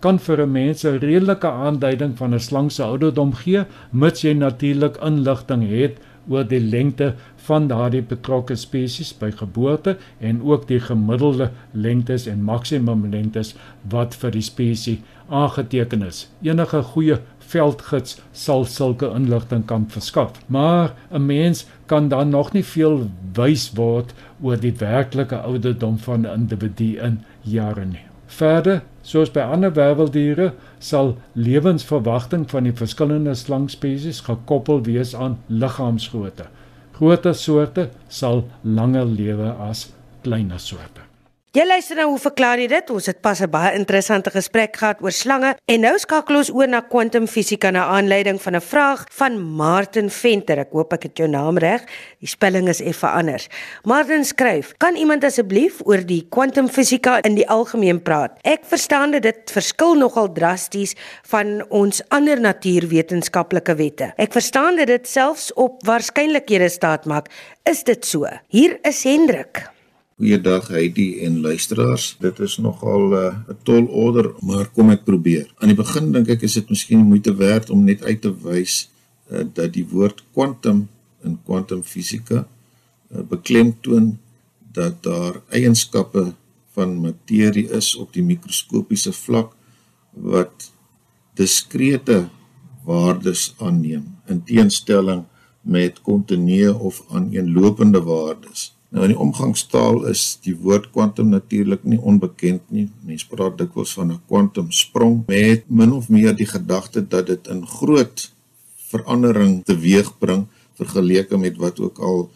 kan 0.00 0.18
vir 0.18 0.42
'n 0.42 0.52
mens 0.52 0.84
'n 0.84 0.98
redelike 0.98 1.50
aanduiding 1.50 2.16
van 2.18 2.34
'n 2.34 2.40
slang 2.40 2.72
se 2.72 2.82
ouderdom 2.82 3.32
gee, 3.34 3.64
mits 3.90 4.22
jy 4.22 4.32
natuurlik 4.32 4.96
inligting 4.96 5.68
het 5.68 5.98
oor 6.28 6.44
die 6.48 6.60
lengte 6.60 7.14
van 7.36 7.68
daardie 7.68 8.02
betrokke 8.02 8.56
spesies 8.56 9.12
by 9.18 9.30
geboorte 9.30 9.96
en 10.20 10.42
ook 10.42 10.68
die 10.68 10.80
gemiddelde 10.80 11.50
lengtes 11.72 12.26
en 12.26 12.44
maksimum 12.44 13.06
lengtes 13.10 13.54
wat 13.90 14.14
vir 14.14 14.30
die 14.30 14.44
spesies 14.44 14.98
aangeteken 15.28 16.02
is. 16.02 16.28
Enige 16.42 16.82
goeie 16.82 17.18
veldgids 17.50 18.18
sal 18.32 18.64
sulke 18.64 19.10
inligting 19.14 19.64
kan 19.66 19.86
verskaf. 19.90 20.38
Maar 20.46 20.94
'n 21.10 21.26
mens 21.26 21.66
kan 21.86 22.08
dan 22.08 22.28
nog 22.28 22.52
nie 22.52 22.64
veel 22.64 23.10
wys 23.34 23.70
word 23.74 24.14
oor 24.42 24.56
die 24.56 24.74
werklike 24.78 25.36
ouderdom 25.36 25.98
van 25.98 26.26
'n 26.26 26.34
individu 26.40 26.96
in 26.98 27.24
jare 27.42 27.84
nie. 27.84 28.06
Verder, 28.26 28.82
soos 29.02 29.30
by 29.30 29.40
ander 29.40 29.72
werweldiere, 29.72 30.52
sal 30.78 31.16
lewensverwagting 31.32 32.50
van 32.50 32.62
die 32.62 32.72
verskillende 32.72 33.34
slangspesies 33.34 34.20
gekoppel 34.20 34.82
wees 34.82 35.14
aan 35.14 35.38
liggaamsgrootte. 35.46 36.46
Groter 36.92 37.34
soorte 37.34 37.88
sal 38.08 38.44
langer 38.62 39.04
lewe 39.04 39.52
as 39.52 39.92
kleiner 40.22 40.58
soorte. 40.58 41.09
Jy 41.50 41.64
luister 41.66 41.98
nou 41.98 42.04
hoe 42.12 42.18
verklaar 42.22 42.60
jy 42.62 42.68
dit? 42.70 42.90
Ons 42.94 43.08
het 43.10 43.18
pas 43.26 43.40
'n 43.42 43.50
baie 43.50 43.74
interessante 43.74 44.30
gesprek 44.30 44.76
gehad 44.76 45.02
oor 45.02 45.10
slange 45.10 45.56
en 45.66 45.80
nou 45.80 45.98
skakel 45.98 46.36
ons 46.36 46.50
oor 46.50 46.68
na 46.68 46.80
kwantumfisika 46.80 47.72
na 47.72 47.88
aanleiding 47.90 48.38
van 48.40 48.54
'n 48.54 48.60
vraag 48.60 49.04
van 49.10 49.40
Martin 49.56 50.10
Venter. 50.10 50.58
Ek 50.58 50.70
hoop 50.70 50.92
ek 50.92 51.02
het 51.02 51.16
jou 51.16 51.28
naam 51.28 51.58
reg. 51.58 51.82
Die 52.20 52.28
spelling 52.28 52.68
is 52.68 52.80
effe 52.80 53.06
anders. 53.06 53.48
Martin 53.82 54.24
skryf: 54.24 54.74
"Kan 54.78 54.94
iemand 54.94 55.24
asseblief 55.24 55.80
oor 55.84 56.06
die 56.06 56.26
kwantumfisika 56.30 57.22
in 57.22 57.34
die 57.34 57.48
algemeen 57.48 58.02
praat? 58.02 58.38
Ek 58.42 58.60
verstaan 58.64 59.10
dat 59.10 59.22
dit 59.22 59.50
verskil 59.50 59.94
nogal 59.94 60.32
drasties 60.32 60.94
van 61.22 61.64
ons 61.68 62.02
ander 62.08 62.40
natuurwetenskaplike 62.40 63.74
wette. 63.74 64.12
Ek 64.16 64.32
verstaan 64.32 64.76
dat 64.76 64.86
dit 64.86 65.08
selfs 65.08 65.52
op 65.52 65.82
waarskynlikhede 65.82 66.68
staat 66.68 67.04
maak. 67.06 67.26
Is 67.64 67.82
dit 67.82 68.06
so? 68.06 68.26
Hier 68.48 68.78
is 68.82 69.02
Hendrik." 69.02 69.79
Goeiedag 70.20 70.66
Heidi 70.68 71.22
en 71.24 71.40
luisteraars. 71.40 72.16
Dit 72.20 72.38
is 72.44 72.58
nogal 72.60 73.16
eh, 73.16 73.34
'n 73.48 73.50
uh, 73.50 73.56
tol 73.64 73.84
order, 73.88 74.26
maar 74.44 74.68
kom 74.68 74.90
ek 74.92 75.04
probeer. 75.04 75.46
Aan 75.56 75.70
die 75.72 75.76
begin 75.76 76.10
dink 76.12 76.28
ek 76.28 76.42
is 76.44 76.56
dit 76.58 76.68
miskien 76.68 77.06
moeite 77.08 77.32
werd 77.34 77.70
om 77.72 77.84
net 77.84 78.02
uit 78.04 78.20
te 78.20 78.32
wys 78.42 78.74
uh, 79.32 79.48
dat 79.54 79.72
die 79.72 79.86
woord 79.88 80.20
kwantum 80.36 80.82
in 81.24 81.38
kwantumfisika 81.46 82.42
uh, 82.44 83.22
beklemtoon 83.30 84.18
dat 84.76 84.98
daar 85.02 85.40
eienskappe 85.48 86.34
van 86.76 87.00
materie 87.00 87.70
is 87.78 87.88
op 87.96 88.12
die 88.12 88.22
mikroskopiese 88.22 89.12
vlak 89.16 89.54
wat 90.12 90.68
diskrete 91.32 92.28
waardes 92.84 93.54
aanneem 93.56 94.04
in 94.28 94.44
teenstelling 94.44 95.24
met 95.64 96.04
kontinue 96.04 96.76
of 96.76 97.00
aaneenlopende 97.08 98.04
waardes. 98.04 98.68
Nou 98.90 99.04
in 99.06 99.12
die 99.12 99.22
omgangstaal 99.22 100.02
is 100.10 100.38
die 100.42 100.56
woord 100.58 100.88
kwantum 100.90 101.30
natuurlik 101.30 101.84
nie 101.86 102.00
onbekend 102.00 102.72
nie. 102.74 102.88
Mense 103.06 103.28
praat 103.30 103.58
dikwels 103.58 103.92
van 103.94 104.12
'n 104.12 104.22
kwantumsprong 104.26 105.22
met 105.26 105.62
min 105.70 105.92
of 105.92 106.08
meer 106.08 106.34
die 106.34 106.46
gedagte 106.46 107.06
dat 107.06 107.26
dit 107.26 107.48
'n 107.48 107.66
groot 107.66 108.32
verandering 108.90 109.64
teweegbring 109.64 110.46
vergeleke 110.74 111.38
met 111.38 111.56
wat 111.56 111.80
ook 111.80 111.98
al 111.98 112.30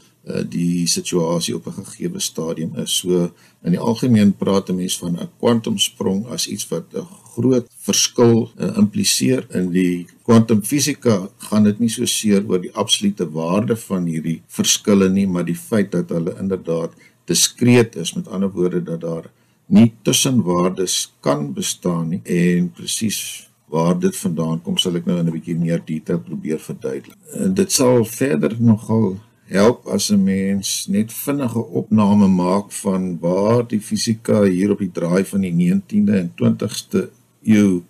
die 0.49 0.87
situasie 0.89 1.55
op 1.55 1.67
'n 1.67 1.85
gegeewe 1.85 2.21
stadium 2.21 2.77
is. 2.77 2.97
So 2.97 3.31
in 3.63 3.71
die 3.71 3.81
algemeen 3.81 4.33
praat 4.37 4.69
'n 4.69 4.77
mens 4.77 4.99
van 4.99 5.17
'n 5.21 5.29
kwantumsprong 5.39 6.27
as 6.27 6.47
iets 6.47 6.69
wat 6.69 6.85
'n 6.95 7.07
groot 7.35 7.67
verskil 7.85 8.51
uh, 8.57 8.77
impliseer 8.77 9.47
in 9.51 9.71
die 9.71 10.07
kwantumfisika 10.23 11.29
gaan 11.49 11.65
dit 11.65 11.79
nie 11.79 11.89
so 11.89 12.07
seer 12.07 12.45
oor 12.49 12.61
die 12.63 12.75
absolute 12.75 13.27
waarde 13.31 13.77
van 13.77 14.07
hierdie 14.07 14.43
verskille 14.47 15.09
nie, 15.09 15.27
maar 15.27 15.45
die 15.45 15.59
feit 15.59 15.93
dat 15.93 16.09
hulle 16.09 16.37
inderdaad 16.41 16.93
diskreet 17.25 17.97
is, 17.97 18.15
met 18.15 18.29
ander 18.29 18.51
woorde 18.51 18.83
dat 18.83 19.01
daar 19.01 19.31
nie 19.67 19.93
tussenwaardes 20.03 21.13
kan 21.21 21.53
bestaan 21.57 22.09
nie 22.09 22.21
en 22.25 22.71
presies 22.71 23.49
waar 23.75 23.99
dit 23.99 24.17
vandaan 24.17 24.61
kom 24.63 24.77
sal 24.79 24.97
ek 24.97 25.07
nou 25.07 25.19
in 25.19 25.27
'n 25.27 25.33
bietjie 25.35 25.59
meer 25.59 25.81
detail 25.85 26.21
probeer 26.21 26.61
verduidelik. 26.61 27.17
En 27.33 27.55
dit 27.55 27.73
sal 27.73 28.05
verder 28.05 28.57
nogal 28.61 29.17
help 29.55 29.87
as 29.87 30.11
'n 30.11 30.23
mens 30.23 30.87
net 30.87 31.13
vinnige 31.13 31.63
opname 31.81 32.29
maak 32.29 32.73
van 32.73 33.19
waar 33.21 33.67
die 33.69 33.81
fisika 33.81 34.43
hier 34.43 34.71
op 34.71 34.79
die 34.79 34.93
draai 34.93 35.25
van 35.25 35.41
die 35.41 35.55
19de 35.55 36.15
en 36.23 36.33
20ste 36.35 37.09
eeu 37.43 37.83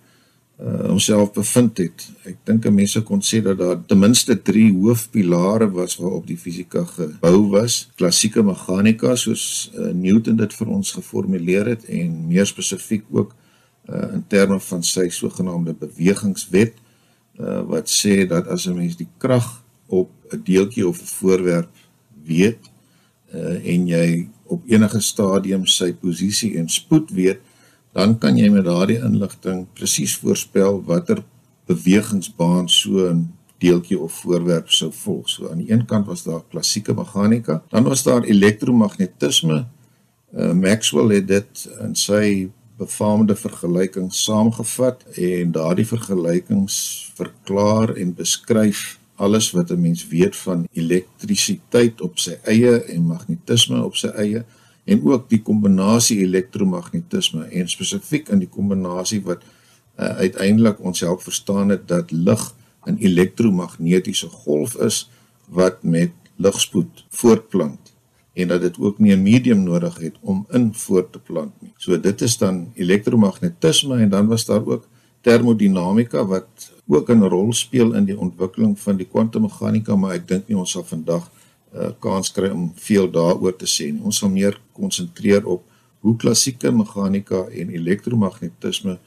uh, 0.59 0.87
homself 0.87 1.33
bevind 1.33 1.77
het. 1.77 2.07
Ek 2.23 2.37
dink 2.43 2.65
'n 2.65 2.73
mens 2.73 3.03
kon 3.03 3.21
sê 3.21 3.41
dat 3.41 3.57
daar 3.57 3.85
ten 3.85 3.99
minste 3.99 4.41
3 4.41 4.73
hoofpilare 4.73 5.71
was 5.71 5.95
waarop 5.95 6.27
die 6.27 6.37
fisika 6.37 6.85
gebou 6.85 7.49
was. 7.49 7.89
Klassieke 7.95 8.43
meganika 8.43 9.15
soos 9.15 9.71
uh, 9.75 9.91
Newton 9.91 10.35
dit 10.35 10.53
vir 10.53 10.67
ons 10.67 10.91
geformuleer 10.91 11.65
het 11.65 11.85
en 11.85 12.27
meer 12.27 12.45
spesifiek 12.45 13.03
ook 13.11 13.35
uh, 13.89 14.13
in 14.13 14.23
terme 14.27 14.59
van 14.59 14.83
sy 14.83 15.09
sogenaamde 15.09 15.73
bewegingswet 15.73 16.73
uh, 17.39 17.61
wat 17.67 17.89
sê 17.89 18.25
dat 18.27 18.47
as 18.47 18.65
'n 18.67 18.75
mens 18.75 18.95
die 18.95 19.09
krag 19.17 19.64
op 19.87 20.09
'n 20.31 20.41
deeltjie 20.43 20.87
of 20.87 21.01
'n 21.01 21.05
voorwerp 21.05 21.69
weet 22.23 22.59
uh, 23.33 23.73
en 23.73 23.87
jy 23.87 24.27
op 24.43 24.61
enige 24.69 25.01
stadium 25.01 25.65
sy 25.65 25.93
posisie 25.93 26.57
en 26.59 26.69
spoed 26.69 27.09
weet, 27.11 27.39
dan 27.93 28.17
kan 28.17 28.37
jy 28.37 28.49
met 28.49 28.65
daardie 28.67 28.99
inligting 29.01 29.65
presies 29.73 30.17
voorspel 30.21 30.83
watter 30.85 31.23
bewegingsbaan 31.65 32.69
so 32.69 33.09
'n 33.09 33.33
deeltjie 33.57 33.99
of 33.99 34.13
voorwerp 34.21 34.69
sou 34.69 34.91
volg. 34.91 35.29
So 35.29 35.49
aan 35.49 35.57
die 35.57 35.71
een 35.71 35.85
kant 35.85 36.05
was 36.05 36.23
daar 36.23 36.43
klassieke 36.49 36.93
meganika, 36.93 37.63
dan 37.69 37.83
was 37.83 38.03
daar 38.03 38.23
elektromagnetisme. 38.23 39.65
Uh, 40.37 40.51
Maxwell 40.53 41.15
het 41.15 41.27
dit 41.27 41.69
in 41.81 41.95
sy 41.95 42.49
befaamde 42.77 43.35
vergelyking 43.35 44.13
saamgevat 44.13 45.03
en 45.15 45.51
daardie 45.51 45.87
vergelykings 45.87 47.11
verklaar 47.15 47.95
en 47.95 48.13
beskryf 48.13 48.99
alles 49.15 49.51
wat 49.51 49.71
'n 49.71 49.81
mens 49.81 50.07
weet 50.07 50.35
van 50.35 50.67
elektrisiteit 50.73 52.01
op 52.01 52.19
sy 52.19 52.37
eie 52.43 52.83
en 52.83 53.05
magnetisme 53.05 53.83
op 53.83 53.95
sy 53.95 54.07
eie 54.07 54.45
en 54.83 55.05
ook 55.05 55.29
die 55.29 55.41
kombinasie 55.41 56.19
elektromagnetisme 56.19 57.45
en 57.45 57.69
spesifiek 57.69 58.29
in 58.29 58.39
die 58.39 58.49
kombinasie 58.49 59.21
wat 59.21 59.41
uh, 59.99 60.05
uiteindelik 60.05 60.79
ons 60.79 60.99
help 60.99 61.21
verstaan 61.21 61.69
het 61.69 61.87
dat 61.87 62.11
lig 62.11 62.53
'n 62.85 62.97
elektromagnetiese 62.99 64.27
golf 64.27 64.75
is 64.75 65.09
wat 65.47 65.83
met 65.83 66.11
ligspoed 66.35 67.05
voortplant 67.09 67.93
en 68.33 68.47
dat 68.47 68.61
dit 68.61 68.79
ook 68.79 68.99
nie 68.99 69.15
'n 69.15 69.21
medium 69.21 69.63
nodig 69.63 69.97
het 69.97 70.15
om 70.21 70.45
in 70.51 70.73
voort 70.73 71.11
te 71.11 71.19
plant 71.19 71.61
nie. 71.61 71.71
So 71.77 71.99
dit 71.99 72.21
is 72.21 72.37
dan 72.37 72.71
elektromagnetisme 72.73 73.97
en 73.97 74.09
dan 74.09 74.27
was 74.27 74.45
daar 74.45 74.65
ook 74.65 74.87
termodinamika 75.21 76.25
wat 76.25 76.73
ook 76.87 77.09
'n 77.09 77.23
rol 77.23 77.53
speel 77.53 77.93
in 77.93 78.05
die 78.05 78.17
ontwikkeling 78.17 78.79
van 78.79 78.97
die 78.97 79.07
kwantummeganika, 79.07 79.95
maar 79.95 80.13
ek 80.13 80.27
dink 80.27 80.47
nie 80.47 80.57
ons 80.57 80.71
sal 80.71 80.83
vandag 80.83 81.31
'n 81.73 81.81
uh, 81.81 81.91
kans 81.99 82.31
kry 82.31 82.49
om 82.49 82.71
veel 82.75 83.11
daaroor 83.11 83.55
te 83.55 83.65
sê 83.65 83.91
nie. 83.91 84.03
Ons 84.03 84.17
sal 84.17 84.29
meer 84.29 84.59
konsentreer 84.71 85.45
op 85.45 85.63
hoe 85.99 86.15
klassieke 86.15 86.71
meganika 86.71 87.47
en 87.49 87.69
elektromagnetisme 87.69 88.99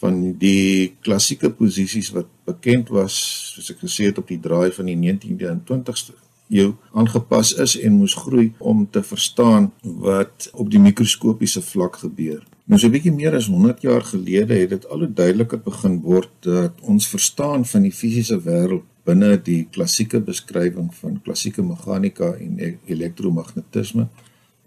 van 0.00 0.20
die 0.38 0.96
klassieke 1.00 1.50
posisies 1.50 2.12
wat 2.14 2.28
bekend 2.44 2.88
was, 2.88 3.16
soos 3.54 3.70
ek 3.72 3.80
gesê 3.82 4.10
het 4.10 4.18
op 4.18 4.28
die 4.28 4.40
draai 4.40 4.70
van 4.76 4.86
die 4.86 4.96
19de 4.96 5.48
en 5.50 5.62
20ste 5.64 6.14
eeu 6.48 6.74
aangepas 6.94 7.54
is 7.64 7.74
en 7.80 7.96
moes 7.98 8.14
groei 8.14 8.52
om 8.58 8.84
te 8.90 9.02
verstaan 9.02 9.72
wat 9.82 10.50
op 10.52 10.70
die 10.70 10.82
mikroskopiese 10.82 11.62
vlak 11.62 11.96
gebeur. 12.04 12.44
Nou 12.66 12.78
so 12.80 12.86
'n 12.86 12.90
bietjie 12.90 13.12
meer 13.12 13.34
as 13.34 13.46
100 13.46 13.82
jaar 13.82 14.02
gelede 14.02 14.54
het 14.54 14.70
dit 14.70 14.88
al 14.88 14.98
hoe 14.98 15.12
duideliker 15.12 15.60
begin 15.62 16.00
word 16.00 16.30
dat 16.40 16.80
ons 16.80 17.08
verstaan 17.08 17.64
van 17.64 17.82
die 17.82 17.92
fisiese 17.92 18.40
wêreld 18.42 18.82
binne 19.04 19.42
die 19.42 19.68
klassieke 19.70 20.20
beskrywing 20.20 20.94
van 20.94 21.20
klassieke 21.22 21.62
meganika 21.62 22.32
en 22.34 22.58
e-, 22.58 22.78
elektromagnetisme 22.86 24.08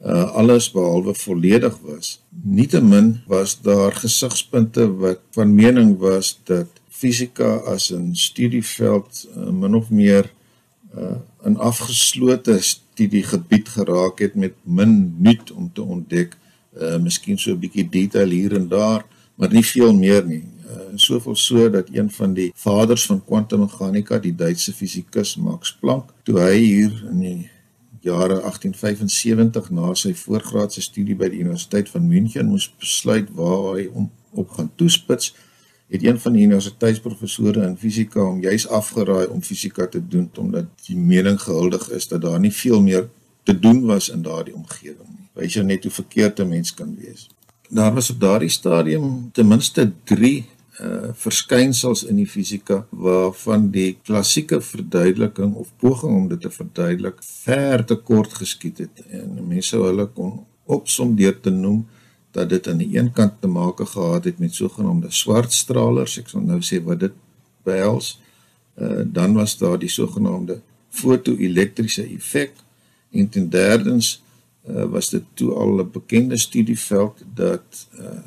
uh, 0.06 0.32
alles 0.32 0.72
behalwe 0.72 1.14
volledig 1.16 1.78
was. 1.84 2.22
Nietemin 2.30 3.22
was 3.28 3.62
daar 3.62 3.92
gesigspunte 3.92 4.88
wat 4.96 5.20
van 5.32 5.56
mening 5.56 5.98
was 5.98 6.40
dat 6.44 6.68
fisika 6.90 7.56
as 7.56 7.92
'n 7.92 8.14
studieveld 8.14 9.28
uh, 9.38 9.50
min 9.50 9.76
of 9.76 9.90
meer 9.90 10.32
uh, 10.98 11.20
'n 11.44 11.56
afgeslote 11.56 12.62
studiegebied 12.62 13.70
geraak 13.70 14.20
het 14.20 14.36
met 14.36 14.54
min 14.64 15.16
nut 15.18 15.52
om 15.52 15.72
te 15.74 15.82
ontdek. 15.82 16.38
Uh 16.78 16.98
miskien 17.02 17.38
so 17.38 17.52
'n 17.52 17.60
bietjie 17.60 17.90
detail 17.90 18.30
hier 18.30 18.56
en 18.56 18.68
daar, 18.68 19.06
maar 19.36 19.52
nie 19.54 19.66
veel 19.66 19.94
meer 19.94 20.26
nie. 20.26 20.44
Uh 20.70 20.96
soveel 20.96 21.36
so 21.36 21.70
dat 21.70 21.88
een 21.92 22.12
van 22.12 22.34
die 22.34 22.52
vaders 22.56 23.06
van 23.06 23.24
kwantummeganika, 23.26 24.20
die 24.20 24.36
Duitse 24.36 24.74
fisikus 24.74 25.36
Max 25.36 25.74
Planck, 25.80 26.14
toe 26.24 26.40
hy 26.40 26.58
hier 26.58 26.94
in 27.10 27.20
die 27.20 27.50
jare 28.02 28.42
1875 28.42 29.70
na 29.70 29.94
sy 29.94 30.14
voorgraadse 30.16 30.82
studie 30.82 31.16
by 31.16 31.30
die 31.30 31.42
Universiteit 31.44 31.90
van 31.90 32.08
München 32.08 32.48
moes 32.48 32.70
besluit 32.80 33.30
waar 33.36 33.76
hy 33.76 33.90
om 33.94 34.10
op 34.32 34.50
gaan 34.56 34.72
toespits, 34.76 35.34
het 35.90 36.04
een 36.06 36.20
van 36.22 36.36
die 36.38 36.46
universiteitsprofessore 36.46 37.66
in 37.66 37.78
fisika 37.78 38.22
hom 38.22 38.42
juis 38.46 38.68
afgeraai 38.68 39.26
om 39.34 39.42
fisika 39.42 39.88
te 39.88 40.02
doen 40.08 40.30
omdat 40.38 40.70
die 40.86 40.98
mening 40.98 41.40
gehuldig 41.42 41.90
is 41.98 42.08
dat 42.08 42.22
daar 42.22 42.40
nie 42.40 42.54
veel 42.54 42.82
meer 42.82 43.10
te 43.44 43.60
doen 43.60 43.86
was 43.86 44.10
in 44.10 44.22
daardie 44.22 44.56
omgewing. 44.56 45.19
Wys 45.40 45.56
jy 45.56 45.64
net 45.64 45.86
hoe 45.88 45.92
verkeerd 45.92 46.40
'n 46.40 46.50
mens 46.50 46.74
kan 46.74 46.96
wees. 46.96 47.30
Daar 47.70 47.94
was 47.94 48.10
op 48.10 48.20
daardie 48.20 48.50
stadium 48.50 49.30
ten 49.32 49.48
minste 49.48 49.92
3 50.04 50.46
uh 50.80 51.12
verskynsels 51.14 52.04
in 52.08 52.16
die 52.16 52.28
fisika 52.28 52.86
waarvan 52.90 53.70
die 53.72 53.98
klassieke 54.04 54.62
verduideliking 54.62 55.56
of 55.56 55.72
poging 55.78 56.14
om 56.16 56.28
dit 56.28 56.42
te 56.42 56.50
verduidelik 56.50 57.18
ver 57.24 57.86
te 57.86 57.96
kort 57.96 58.34
geskied 58.34 58.78
het 58.78 59.02
en 59.10 59.48
mense 59.48 59.76
hulle 59.76 60.06
kon 60.16 60.46
opsom 60.66 61.16
deur 61.16 61.36
te 61.40 61.52
noem 61.52 61.84
dat 62.32 62.50
dit 62.50 62.68
aan 62.68 62.80
die 62.80 62.98
een 62.98 63.12
kant 63.12 63.42
te 63.42 63.48
maak 63.48 63.82
gehad 63.82 64.24
het 64.24 64.40
met 64.40 64.54
sogenaamde 64.54 65.12
swart 65.12 65.52
stralers. 65.52 66.18
Ek 66.22 66.30
sal 66.30 66.46
nou 66.46 66.62
sê 66.62 66.80
wat 66.84 67.00
dit 67.00 67.16
behels. 67.68 68.20
Uh 68.80 69.04
dan 69.06 69.34
was 69.34 69.58
daar 69.58 69.80
die 69.80 69.92
sogenaamde 69.92 70.62
fotoelektriese 70.90 72.06
effek 72.08 72.54
en 73.12 73.30
ten 73.30 73.50
derdens 73.50 74.22
uh 74.68 74.86
was 74.92 75.10
dit 75.10 75.24
toe 75.34 75.54
al 75.54 75.80
'n 75.80 75.92
bekende 75.92 76.38
studieveld 76.38 77.24
dat 77.34 77.88
uh 78.00 78.20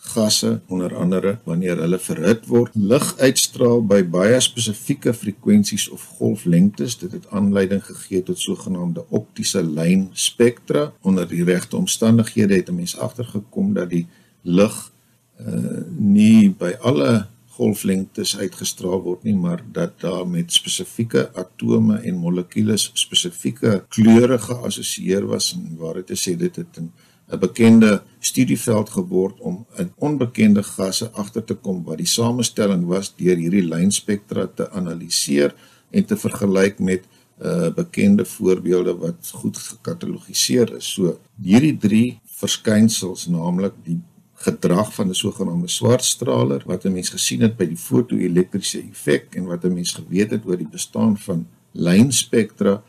gasse 0.00 0.60
onder 0.66 0.96
andere 0.96 1.38
wanneer 1.44 1.76
hulle 1.76 1.98
verhit 1.98 2.46
word 2.46 2.74
lig 2.74 3.06
uitstraal 3.18 3.82
by 3.86 4.00
baie 4.02 4.38
spesifieke 4.40 5.12
frekwensies 5.14 5.88
of 5.92 6.06
golflengtes. 6.18 6.96
Dit 6.98 7.12
het 7.12 7.28
aanleiding 7.30 7.84
gegee 7.84 8.22
tot 8.22 8.40
sogenaamde 8.40 9.04
optiese 9.08 9.62
lyn 9.64 10.08
spektra 10.12 10.90
onder 11.02 11.28
die 11.28 11.44
regte 11.44 11.76
omstandighede 11.76 12.54
het 12.54 12.70
'n 12.70 12.80
mens 12.80 12.96
agtergekom 12.98 13.74
dat 13.74 13.90
die 13.90 14.06
lig 14.42 14.92
uh, 15.40 15.84
nie 15.96 16.50
by 16.50 16.72
alle 16.80 17.26
golflengtes 17.60 18.36
uitgestraal 18.40 19.02
word 19.04 19.28
nie 19.28 19.36
maar 19.36 19.62
dat 19.78 20.00
daar 20.04 20.26
met 20.28 20.52
spesifieke 20.52 21.28
atome 21.42 22.00
en 22.08 22.18
molekules 22.24 22.88
spesifieke 23.04 23.84
kleure 23.96 24.38
geassosieer 24.48 25.28
was 25.30 25.52
en 25.56 25.76
waar 25.80 26.00
dit 26.00 26.18
sê 26.24 26.36
dit 26.44 26.56
het 26.62 26.80
'n 26.80 26.90
'n 27.30 27.38
bekende 27.38 28.02
studieveld 28.18 28.90
geword 28.90 29.40
om 29.40 29.66
in 29.78 29.92
onbekende 29.96 30.62
gasse 30.62 31.10
agter 31.10 31.44
te 31.44 31.54
kom 31.54 31.84
wat 31.84 31.98
die 32.02 32.12
samestelling 32.18 32.84
was 32.86 33.12
deur 33.16 33.36
hierdie 33.36 33.66
lynspektra 33.68 34.46
te 34.46 34.70
analiseer 34.70 35.54
en 35.90 36.04
te 36.04 36.16
vergelyk 36.16 36.78
met 36.78 37.06
uh 37.40 37.70
bekende 37.74 38.24
voorbeelde 38.24 38.94
wat 38.96 39.30
goed 39.32 39.56
gekatalogiseer 39.56 40.74
is. 40.76 40.92
So 40.92 41.16
hierdie 41.42 41.76
drie 41.76 42.20
verskynsels, 42.40 43.26
naamlik 43.32 43.78
die 43.84 43.96
gedrag 44.40 44.94
van 44.94 45.08
'n 45.08 45.14
sogenaamde 45.14 45.68
swartstraler 45.68 46.62
wat 46.66 46.84
'n 46.84 46.92
mens 46.92 47.08
gesien 47.08 47.40
het 47.40 47.56
by 47.56 47.66
die 47.66 47.76
fotoelektriese 47.76 48.80
effek 48.90 49.34
en 49.34 49.44
wat 49.44 49.64
'n 49.64 49.74
mens 49.74 49.92
geweet 49.92 50.30
het 50.30 50.46
oor 50.46 50.56
die 50.56 50.68
bestaan 50.78 51.18
van 51.18 51.46
lynspektra 51.72 52.82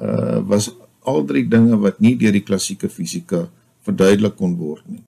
uh 0.00 0.40
was 0.46 0.70
al 1.02 1.24
drie 1.24 1.48
dinge 1.48 1.78
wat 1.78 2.00
nie 2.00 2.16
deur 2.16 2.32
die 2.32 2.46
klassieke 2.48 2.88
fisika 2.88 3.50
verduidelik 3.80 4.36
kon 4.36 4.56
word 4.56 4.84
nie. 4.88 5.02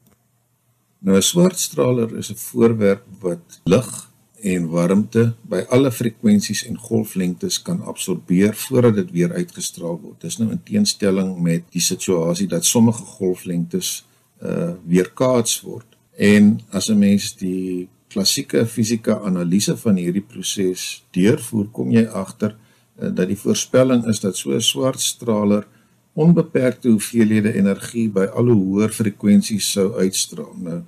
Nou 0.98 1.16
'n 1.16 1.22
swartstraler 1.22 2.16
is 2.16 2.30
'n 2.30 2.36
voorwerp 2.36 3.04
wat 3.20 3.60
lig 3.64 4.10
en 4.42 4.68
warmte 4.68 5.32
by 5.42 5.64
alle 5.68 5.92
frekwensies 5.92 6.64
en 6.66 6.78
golflengtes 6.78 7.62
kan 7.62 7.82
absorbeer 7.82 8.54
voordat 8.54 8.94
dit 8.94 9.10
weer 9.10 9.32
uitgestraal 9.32 10.00
word. 10.00 10.20
Dis 10.20 10.36
nou 10.36 10.50
in 10.50 10.62
teenstelling 10.62 11.38
met 11.40 11.62
die 11.70 11.80
situasie 11.80 12.46
dat 12.46 12.64
sommige 12.64 13.02
golflengtes 13.02 14.04
uh 14.44 14.72
weerkaats 14.86 15.60
word. 15.60 15.86
En 16.16 16.60
as 16.70 16.88
'n 16.88 16.98
mens 16.98 17.34
die 17.36 17.88
klassieke 18.08 18.66
fisika 18.66 19.18
analise 19.20 19.76
van 19.76 19.96
hierdie 19.96 20.22
proses 20.22 21.04
deurvoer, 21.10 21.68
kom 21.72 21.90
jy 21.90 22.04
agter 22.06 22.54
uh, 22.54 23.10
dat 23.10 23.28
die 23.28 23.38
voorspelling 23.38 24.06
is 24.06 24.20
dat 24.20 24.36
so 24.36 24.54
'n 24.54 24.60
swartstraler 24.60 25.66
onbeperkte 26.12 26.88
hoeveelhede 26.88 27.54
energie 27.54 28.08
by 28.08 28.24
al 28.24 28.44
hoe 28.52 28.64
hoër 28.64 28.92
frekwensies 28.92 29.70
sou 29.70 29.92
uitstraal. 29.98 30.54
Nou 30.56 30.82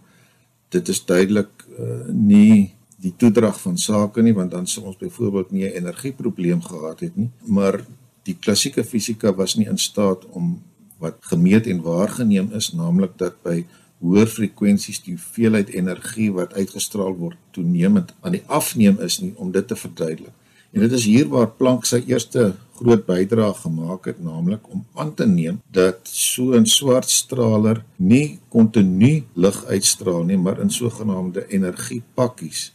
dit 0.68 0.88
is 0.88 1.04
duidelik 1.04 1.66
uh, 1.78 2.08
nie 2.10 2.74
die 3.02 3.12
toedrag 3.16 3.58
van 3.60 3.78
sake 3.78 4.22
nie 4.22 4.34
want 4.34 4.50
dan 4.50 4.66
sou 4.66 4.86
ons 4.86 4.98
byvoorbeeld 4.98 5.50
nie 5.50 5.64
'n 5.64 5.76
energieprobleem 5.82 6.62
gehad 6.62 7.00
het 7.00 7.16
nie, 7.16 7.30
maar 7.44 7.84
die 8.22 8.36
klassieke 8.40 8.84
fisika 8.84 9.34
was 9.34 9.54
nie 9.54 9.66
in 9.66 9.78
staat 9.78 10.26
om 10.26 10.62
wat 10.98 11.16
gemeet 11.20 11.66
en 11.66 11.82
waargeneem 11.82 12.52
is, 12.52 12.72
naamlik 12.72 13.18
dat 13.20 13.36
by 13.42 13.64
hoër 14.04 14.28
frekwensies 14.28 15.00
die 15.04 15.14
hoeveelheid 15.16 15.72
energie 15.74 16.32
wat 16.32 16.54
uitgestraal 16.54 17.14
word 17.16 17.38
toenemend 17.56 18.12
aan 18.20 18.36
die 18.36 18.44
afneem 18.46 19.00
is 19.00 19.20
nie 19.20 19.32
om 19.36 19.52
dit 19.52 19.68
te 19.68 19.76
verduidelik. 19.76 20.34
En 20.76 20.82
dit 20.84 20.92
is 20.92 21.06
hier 21.08 21.28
waar 21.32 21.48
Planck 21.56 21.86
sy 21.88 22.02
eerste 22.04 22.50
groot 22.76 23.06
bydrae 23.06 23.54
gemaak 23.62 24.10
het, 24.10 24.18
naamlik 24.20 24.66
om 24.68 24.82
aan 25.00 25.14
te 25.16 25.24
neem 25.26 25.62
dat 25.72 26.00
so 26.04 26.52
'n 26.52 26.66
swart 26.66 27.08
straler 27.08 27.84
nie 27.96 28.38
kontinu 28.48 29.24
lig 29.34 29.64
uitstraal 29.64 30.24
nie, 30.24 30.36
maar 30.36 30.60
in 30.60 30.70
sogenaamde 30.70 31.46
energiepakkies. 31.48 32.74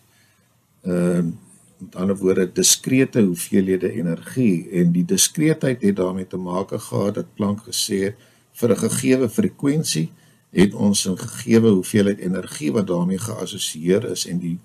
Ehm 0.83 1.27
uh, 1.27 1.33
met 1.81 1.95
ander 1.95 2.17
woorde 2.17 2.51
diskrete 2.51 3.21
hoeveelhede 3.21 3.91
energie 3.91 4.69
en 4.69 4.91
die 4.91 5.05
diskreetheid 5.05 5.81
het 5.81 5.95
daarmee 5.95 6.27
te 6.27 6.37
maak 6.37 6.71
gehad 6.71 7.15
dat 7.15 7.33
Planck 7.35 7.63
gesê 7.67 7.97
het 8.03 8.15
vir 8.53 8.71
'n 8.71 8.77
gegeewe 8.77 9.29
frekwensie 9.29 10.11
het 10.51 10.73
ons 10.73 11.07
'n 11.07 11.17
gegeewe 11.17 11.69
hoeveelheid 11.69 12.19
energie 12.19 12.71
wat 12.71 12.87
daarmee 12.87 13.17
geassosieer 13.17 14.11
is 14.11 14.25
en 14.27 14.39
die 14.39 14.59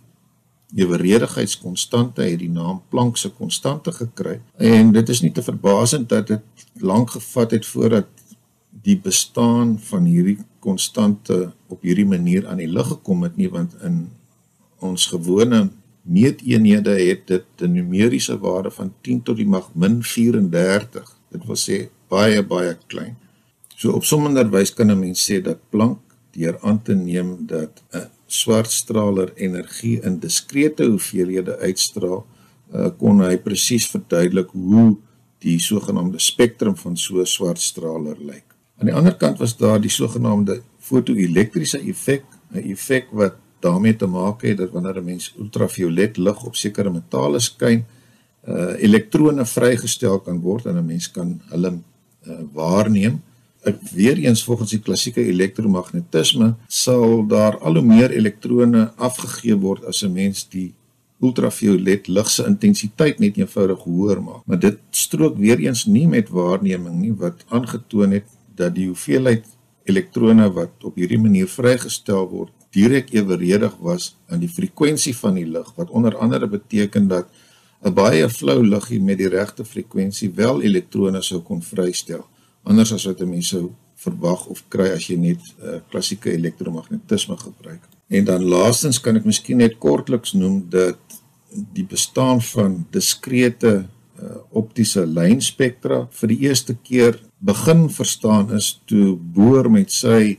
eweredigheidskonstante 0.74 2.22
het 2.22 2.38
die 2.38 2.50
naam 2.50 2.83
Planck 2.88 3.16
se 3.16 3.31
konstante 3.31 3.92
gekry. 3.92 4.40
En 4.57 4.92
dit 4.92 5.09
is 5.09 5.20
nie 5.20 5.33
te 5.33 5.42
verbasend 5.42 6.09
dat 6.09 6.26
dit 6.26 6.42
lank 6.72 7.11
gevat 7.11 7.50
het 7.50 7.66
voordat 7.66 8.07
die 8.83 8.98
bestaan 8.98 9.79
van 9.79 10.05
hierdie 10.05 10.38
konstante 10.59 11.52
op 11.66 11.83
hierdie 11.83 12.07
manier 12.07 12.46
aan 12.46 12.57
die 12.57 12.70
lig 12.70 12.87
gekom 12.87 13.22
het 13.22 13.37
nie 13.37 13.50
want 13.50 13.74
in 13.83 14.09
ons 14.79 15.07
gewone 15.07 15.70
meeteenhede 16.07 16.90
het 16.90 17.27
dit 17.27 17.47
'n 17.61 17.73
numeriese 17.73 18.38
waarde 18.38 18.71
van 18.71 18.95
10 19.01 19.23
tot 19.23 19.37
die 19.37 19.47
mag 19.47 19.71
min 19.75 20.03
34 20.03 21.16
dit 21.31 21.47
wil 21.47 21.57
sê 21.57 21.88
baie 22.09 22.42
baie 22.42 22.77
klein 22.87 23.16
so 23.77 23.92
op 23.92 24.05
sommender 24.05 24.51
wys 24.51 24.75
kan 24.75 24.90
'n 24.90 24.99
mens 24.99 25.31
sê 25.31 25.42
dat 25.42 25.59
Planck 25.71 25.99
deur 26.37 26.59
aan 26.61 26.83
te 26.83 26.95
neem 26.95 27.47
dat 27.47 27.83
'n 27.92 28.11
swartstraler 28.27 29.33
energie 29.35 30.01
in 30.03 30.19
diskrete 30.19 30.85
hoeveelhede 30.85 31.57
uitstraal, 31.59 32.27
uh, 32.75 32.88
kon 32.99 33.23
hy 33.23 33.37
presies 33.38 33.87
verduidelik 33.90 34.51
hoe 34.51 34.97
die 35.45 35.59
sogenaamde 35.62 36.19
spektrum 36.19 36.77
van 36.77 36.97
so 36.97 37.21
'n 37.21 37.27
swartstraler 37.27 38.16
lyk. 38.19 38.45
Aan 38.79 38.87
die 38.90 38.95
ander 38.95 39.14
kant 39.16 39.38
was 39.38 39.57
daar 39.57 39.81
die 39.81 39.90
sogenaamde 39.90 40.62
fotoelektriese 40.79 41.79
effek, 41.79 42.25
'n 42.53 42.71
effek 42.73 43.07
wat 43.12 43.37
daarmee 43.61 43.97
te 43.97 44.07
maak 44.07 44.42
het 44.42 44.59
dat 44.59 44.71
wanneer 44.71 45.01
'n 45.01 45.05
mens 45.05 45.35
ultraviolet 45.38 46.16
lig 46.16 46.45
op 46.45 46.57
sekere 46.57 46.90
metale 46.90 47.40
skyn, 47.40 47.85
uh 48.49 48.75
elektrone 48.79 49.45
vrygestel 49.47 50.19
kan 50.21 50.40
word 50.40 50.66
en 50.66 50.77
'n 50.77 50.87
mens 50.87 51.11
kan 51.11 51.40
hulle 51.51 51.73
uh, 52.27 52.40
waarneem 52.53 53.23
weer 53.92 54.16
eens 54.16 54.45
volgens 54.45 54.71
die 54.71 54.81
klassieke 54.81 55.25
elektromagnetisme 55.25 56.55
sal 56.66 57.27
daar 57.27 57.59
al 57.59 57.75
hoe 57.75 57.85
meer 57.85 58.11
elektrone 58.11 58.92
afgegee 58.97 59.57
word 59.57 59.85
as 59.85 60.03
'n 60.03 60.12
mens 60.12 60.49
die 60.49 60.75
ultraviolet 61.21 62.09
lig 62.09 62.31
se 62.31 62.45
intensiteit 62.45 63.19
net 63.19 63.37
eenvoudig 63.37 63.79
hoër 63.79 64.23
maak. 64.23 64.42
Maar 64.47 64.59
dit 64.59 64.79
strook 64.90 65.37
weer 65.37 65.59
eens 65.59 65.85
nie 65.85 66.09
met 66.09 66.29
waarneming 66.29 67.01
nie 67.01 67.12
wat 67.12 67.45
aangetoon 67.49 68.11
het 68.11 68.25
dat 68.55 68.75
die 68.75 68.87
hoeveelheid 68.87 69.45
elektrone 69.85 70.53
wat 70.53 70.85
op 70.85 70.95
hierdie 70.95 71.21
manier 71.21 71.49
vrygestel 71.49 72.29
word 72.29 72.53
direk 72.76 73.12
eweredig 73.16 73.74
was 73.88 74.12
aan 74.28 74.44
die 74.44 74.52
frekwensie 74.52 75.16
van 75.16 75.40
die 75.40 75.48
lig 75.48 75.72
wat 75.80 75.90
onder 75.90 76.16
andere 76.16 76.48
beteken 76.58 77.08
dat 77.08 77.26
'n 77.84 77.94
baie 77.94 78.28
flou 78.28 78.60
liggie 78.66 79.00
met 79.00 79.18
die 79.18 79.28
regte 79.28 79.64
frekwensie 79.64 80.30
wel 80.34 80.62
elektrone 80.62 81.22
sou 81.22 81.40
kon 81.40 81.62
vrystel 81.62 82.24
anders 82.66 82.92
as 82.92 83.04
wat 83.04 83.20
'n 83.20 83.30
mens 83.30 83.48
sou 83.48 83.72
verwag 83.96 84.46
of 84.46 84.62
kry 84.68 84.90
as 84.92 85.08
jy 85.08 85.16
net 85.16 85.42
uh, 85.62 85.78
klassieke 85.90 86.32
elektromagnetisme 86.32 87.36
gebruik. 87.40 87.82
En 88.08 88.24
dan 88.24 88.44
laastens 88.44 89.00
kan 89.00 89.16
ek 89.16 89.24
miskien 89.24 89.62
net 89.62 89.78
kortliks 89.82 90.34
noem 90.36 90.60
dat 90.70 90.98
die 91.72 91.86
bestaan 91.88 92.42
van 92.52 92.84
diskrete 92.94 93.74
uh, 94.20 94.36
optiese 94.50 95.06
lynspektra 95.06 96.04
vir 96.10 96.32
die 96.32 96.40
eerste 96.48 96.76
keer 96.82 97.18
begin 97.38 97.86
verstaan 97.92 98.52
is 98.56 98.76
toe 98.90 99.16
Bohr 99.16 99.70
met 99.70 99.92
sy 99.92 100.36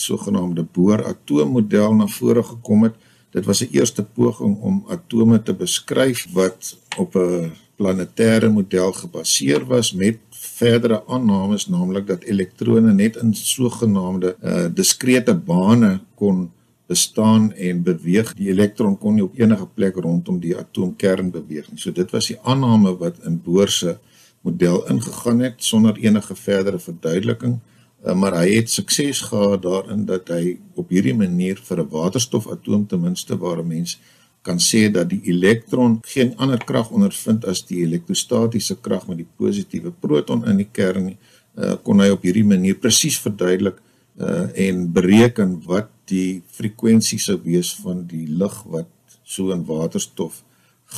sogenaamde 0.00 0.64
Bohr 0.72 1.04
atoommodel 1.04 1.94
na 1.94 2.06
vore 2.06 2.42
gekom 2.42 2.82
het. 2.82 2.94
Dit 3.30 3.44
was 3.44 3.60
'n 3.60 3.68
eerste 3.70 4.04
poging 4.04 4.60
om 4.60 4.84
atome 4.88 5.42
te 5.42 5.54
beskryf 5.54 6.26
wat 6.32 6.76
op 6.96 7.14
'n 7.14 7.52
planetêre 7.76 8.48
model 8.52 8.92
gebaseer 8.92 9.66
was 9.66 9.92
met 9.92 10.18
verdere 10.30 11.02
aannames 11.06 11.66
naamlik 11.66 12.06
dat 12.06 12.22
elektrone 12.22 12.92
net 12.92 13.16
in 13.16 13.34
sogenaamde 13.34 14.36
uh, 14.42 14.64
diskrete 14.74 15.34
bane 15.34 16.00
kon 16.14 16.50
bestaan 16.86 17.52
en 17.52 17.82
beweeg. 17.82 18.34
Die 18.34 18.48
elektron 18.48 18.98
kon 18.98 19.14
nie 19.14 19.24
op 19.24 19.38
enige 19.38 19.66
plek 19.74 19.96
rondom 19.96 20.40
die 20.40 20.56
atoomkern 20.56 21.30
beweeg 21.30 21.70
nie. 21.70 21.80
So 21.80 21.92
dit 21.92 22.10
was 22.10 22.26
die 22.26 22.38
aanname 22.42 22.96
wat 22.96 23.18
in 23.24 23.40
Bohr 23.42 23.68
se 23.68 23.98
model 24.40 24.86
ingegaan 24.86 25.40
het 25.40 25.54
sonder 25.64 25.96
enige 25.96 26.34
verdere 26.34 26.78
verduideliking. 26.78 27.54
Uh, 27.54 27.73
maar 28.12 28.34
hy 28.36 28.58
het 28.58 28.70
sukses 28.70 29.20
gehad 29.30 29.62
daarin 29.62 30.04
dat 30.04 30.28
hy 30.28 30.58
op 30.76 30.90
hierdie 30.92 31.16
manier 31.16 31.56
vir 31.56 31.80
'n 31.80 31.88
waterstofatoom 31.88 32.86
ten 32.86 33.00
minste 33.00 33.38
waar 33.38 33.62
'n 33.62 33.68
mens 33.68 33.98
kan 34.42 34.58
sê 34.60 34.90
dat 34.92 35.08
die 35.08 35.22
elektron 35.32 35.98
geen 36.04 36.36
ander 36.36 36.60
krag 36.64 36.90
ondervind 36.90 37.44
as 37.44 37.62
die 37.64 37.80
elektrostatiese 37.84 38.76
krag 38.76 39.06
met 39.08 39.16
die 39.22 39.30
positiewe 39.36 39.92
proton 40.00 40.44
in 40.44 40.56
die 40.56 40.68
kern 40.72 41.04
nie, 41.04 41.16
uh, 41.56 41.76
kon 41.82 42.00
hy 42.00 42.10
op 42.12 42.22
hierdie 42.22 42.44
manier 42.44 42.74
presies 42.74 43.16
verduidelik 43.24 43.80
uh, 44.20 44.50
en 44.66 44.92
bereken 44.92 45.62
wat 45.64 45.88
die 46.10 46.42
frekwensie 46.46 47.18
sou 47.18 47.38
wees 47.44 47.72
van 47.80 48.04
die 48.06 48.26
lig 48.28 48.58
wat 48.64 48.90
so 49.24 49.50
in 49.50 49.64
waterstof 49.64 50.42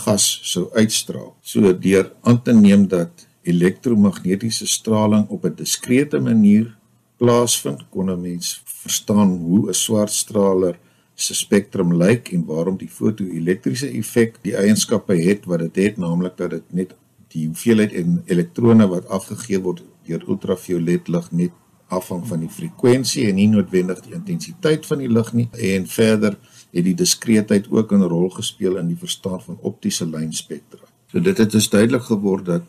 gas 0.03 0.27
sou 0.43 0.67
uitstraal. 0.75 1.37
So 1.43 1.73
deur 1.73 2.11
aan 2.27 2.43
te 2.43 2.53
neem 2.53 2.89
dat 2.91 3.27
elektromagnetiese 3.47 4.67
straling 4.67 5.29
op 5.29 5.45
'n 5.45 5.55
diskrete 5.55 6.19
manier 6.21 6.76
plaasvind, 7.17 7.85
kon 7.91 8.11
'n 8.11 8.21
mens 8.21 8.63
verstaan 8.65 9.29
hoe 9.29 9.69
'n 9.69 9.75
swart 9.75 10.13
straler 10.13 10.79
se 11.15 11.35
spektrum 11.35 11.95
lyk 11.97 12.29
en 12.33 12.45
waarom 12.45 12.77
die 12.77 12.89
fotoelektriese 12.89 13.89
effek 13.89 14.37
die 14.43 14.57
eienskappe 14.57 15.17
het 15.17 15.45
wat 15.45 15.61
het, 15.61 15.77
het 15.77 15.97
naamlik 15.97 16.37
dat 16.37 16.51
dit 16.51 16.73
net 16.73 16.95
die 17.33 17.47
hoeveelheid 17.47 17.93
en 17.93 18.23
elektrone 18.27 18.89
wat 18.89 19.09
afgegee 19.09 19.61
word 19.61 19.83
deur 20.07 20.25
ultraviolet 20.29 21.09
lig 21.09 21.31
net 21.33 21.55
afhang 21.89 22.27
van 22.27 22.43
die 22.43 22.51
frekwensie 22.51 23.29
en 23.31 23.39
nie 23.39 23.49
noodwendig 23.49 24.03
die 24.05 24.15
intensiteit 24.19 24.87
van 24.87 24.99
die 24.99 25.11
lig 25.11 25.33
nie 25.33 25.49
en 25.73 25.87
verder 25.87 26.37
het 26.77 26.85
die 26.85 26.97
diskreetheid 26.99 27.71
ook 27.71 27.93
'n 27.93 28.03
rol 28.03 28.29
gespeel 28.31 28.77
in 28.77 28.89
die 28.89 28.99
verstaan 28.99 29.41
van 29.41 29.59
optiese 29.61 30.07
lynspektra. 30.07 30.85
So 31.11 31.21
dit 31.21 31.39
het 31.39 31.51
dus 31.51 31.69
duidelik 31.69 32.03
geword 32.03 32.45
dat 32.45 32.63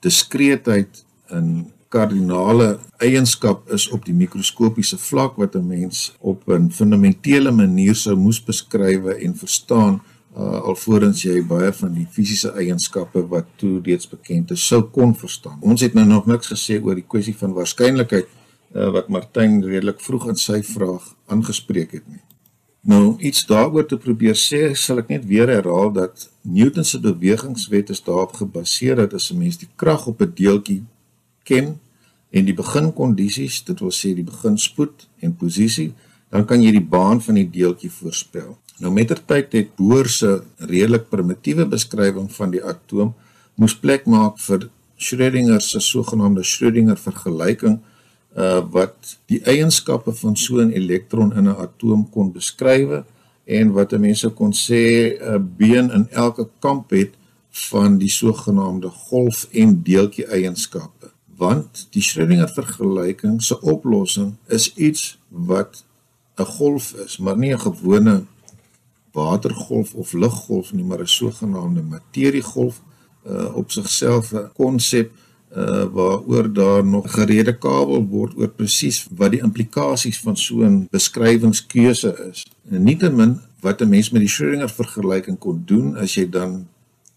diskreetheid 0.00 1.04
in 1.28 1.70
kardinale 1.90 2.78
eienskap 3.02 3.70
is 3.74 3.88
op 3.90 4.04
die 4.06 4.14
mikroskopiese 4.14 4.98
vlak 4.98 5.36
wat 5.42 5.56
'n 5.56 5.66
mens 5.66 6.14
op 6.20 6.48
'n 6.48 6.70
fundamentele 6.70 7.50
manier 7.50 7.94
sou 7.94 8.16
moes 8.16 8.40
beskryf 8.44 9.04
en 9.04 9.34
verstaan 9.34 10.00
uh, 10.36 10.60
alvorens 10.70 11.22
jy 11.22 11.42
baie 11.42 11.72
van 11.72 11.92
die 11.94 12.06
fisiese 12.06 12.52
eienskappe 12.52 13.26
wat 13.28 13.46
toe 13.56 13.80
reeds 13.82 14.08
bekend 14.08 14.50
is 14.50 14.66
sou 14.66 14.82
kon 14.82 15.14
verstaan. 15.14 15.58
Ons 15.60 15.80
het 15.80 15.94
nou 15.94 16.06
nog 16.06 16.26
niks 16.26 16.52
gesê 16.52 16.82
oor 16.82 16.94
die 16.94 17.06
kwessie 17.08 17.36
van 17.36 17.52
waarskynlikheid 17.52 18.26
uh, 18.74 18.90
wat 18.94 19.08
Martin 19.08 19.62
redelik 19.64 20.00
vroeg 20.00 20.28
in 20.28 20.36
sy 20.36 20.62
vraag 20.62 21.14
aangespreek 21.26 21.92
het 21.92 22.06
nie. 22.08 22.22
Nou 22.82 23.18
iets 23.18 23.46
daaroor 23.46 23.86
te 23.86 23.98
probeer 23.98 24.38
sê, 24.38 24.74
sal 24.74 25.02
ek 25.02 25.08
net 25.08 25.26
weer 25.28 25.48
herhaal 25.48 25.92
dat 25.92 26.30
Newton 26.42 26.84
se 26.84 27.00
bewegingswet 27.00 27.90
is 27.90 28.00
daarop 28.00 28.32
gebaseer 28.38 28.96
dat 28.96 29.14
as 29.14 29.30
'n 29.32 29.38
mens 29.38 29.58
die 29.58 29.68
krag 29.76 30.06
op 30.06 30.22
'n 30.22 30.32
deeltjie 30.34 30.82
ken 31.42 31.78
en 32.30 32.44
die 32.44 32.54
beginkondisies, 32.54 33.64
dit 33.66 33.80
wil 33.80 33.92
sê 33.94 34.14
die 34.14 34.26
beginspoed 34.26 35.08
en 35.20 35.36
posisie, 35.36 35.92
dan 36.30 36.46
kan 36.46 36.62
jy 36.62 36.72
die 36.76 36.88
baan 36.92 37.20
van 37.20 37.34
die 37.40 37.48
deeltjie 37.50 37.90
voorspel. 37.90 38.54
Nou 38.80 38.92
mettertyd 38.94 39.52
het 39.52 39.74
Bohr 39.76 40.08
se 40.08 40.38
redelik 40.56 41.10
primitiewe 41.10 41.66
beskrywing 41.68 42.30
van 42.32 42.54
die 42.54 42.62
atoom 42.64 43.12
moes 43.60 43.74
plek 43.76 44.06
maak 44.08 44.38
vir 44.40 44.70
Schrödinger 45.00 45.60
se 45.64 45.80
sogenaamde 45.80 46.44
Schrödinger 46.44 46.98
vergelyking 47.00 47.80
uh 48.36 48.60
wat 48.72 49.16
die 49.28 49.40
eienskappe 49.52 50.12
van 50.14 50.36
so 50.36 50.60
'n 50.62 50.70
elektron 50.70 51.32
in 51.32 51.48
'n 51.48 51.60
atoom 51.66 52.08
kon 52.10 52.32
beskryf 52.32 53.02
en 53.44 53.72
wat 53.72 53.92
mense 53.98 54.28
kon 54.28 54.52
sê 54.52 54.82
'n 55.18 55.54
been 55.56 55.90
in 55.90 56.06
elke 56.10 56.48
kamp 56.60 56.90
het 56.90 57.12
van 57.50 57.98
die 57.98 58.08
sogenaamde 58.08 58.88
golf 58.88 59.48
en 59.52 59.82
deeltjie 59.82 60.26
eienskappe 60.26 61.10
want 61.40 61.86
die 61.94 62.02
Schrödinger 62.04 62.50
vergelyking 62.52 63.40
se 63.42 63.56
oplossing 63.60 64.34
is 64.46 64.74
iets 64.74 65.18
wat 65.28 65.84
'n 66.36 66.44
golf 66.44 66.92
is, 67.04 67.18
maar 67.18 67.36
nie 67.36 67.52
'n 67.52 67.60
gewone 67.60 68.24
watergolf 69.12 69.94
of 69.94 70.12
liggolf 70.12 70.72
nie, 70.72 70.84
maar 70.84 71.00
'n 71.00 71.06
sogenaamde 71.06 71.82
materiegolf 71.82 72.82
uh, 73.26 73.56
op 73.56 73.70
sigself 73.70 74.32
'n 74.32 74.50
konsep 74.54 75.10
uh, 75.56 75.84
waaroor 75.84 76.52
daar 76.52 76.84
nog 76.84 77.12
gerede 77.12 77.58
kabel 77.58 78.06
word 78.06 78.36
oor 78.36 78.48
presies 78.48 79.08
wat 79.10 79.30
die 79.30 79.42
implikasies 79.42 80.20
van 80.20 80.36
so 80.36 80.62
'n 80.62 80.86
beskrywingskeuse 80.90 82.28
is. 82.30 82.46
En 82.70 82.82
nietemin 82.82 83.40
wat 83.60 83.80
'n 83.80 83.88
mens 83.88 84.10
met 84.10 84.20
die 84.20 84.30
Schrödinger 84.30 84.70
vergelyking 84.70 85.38
kon 85.38 85.62
doen 85.66 85.96
as 85.96 86.14
jy 86.14 86.28
dan 86.28 86.68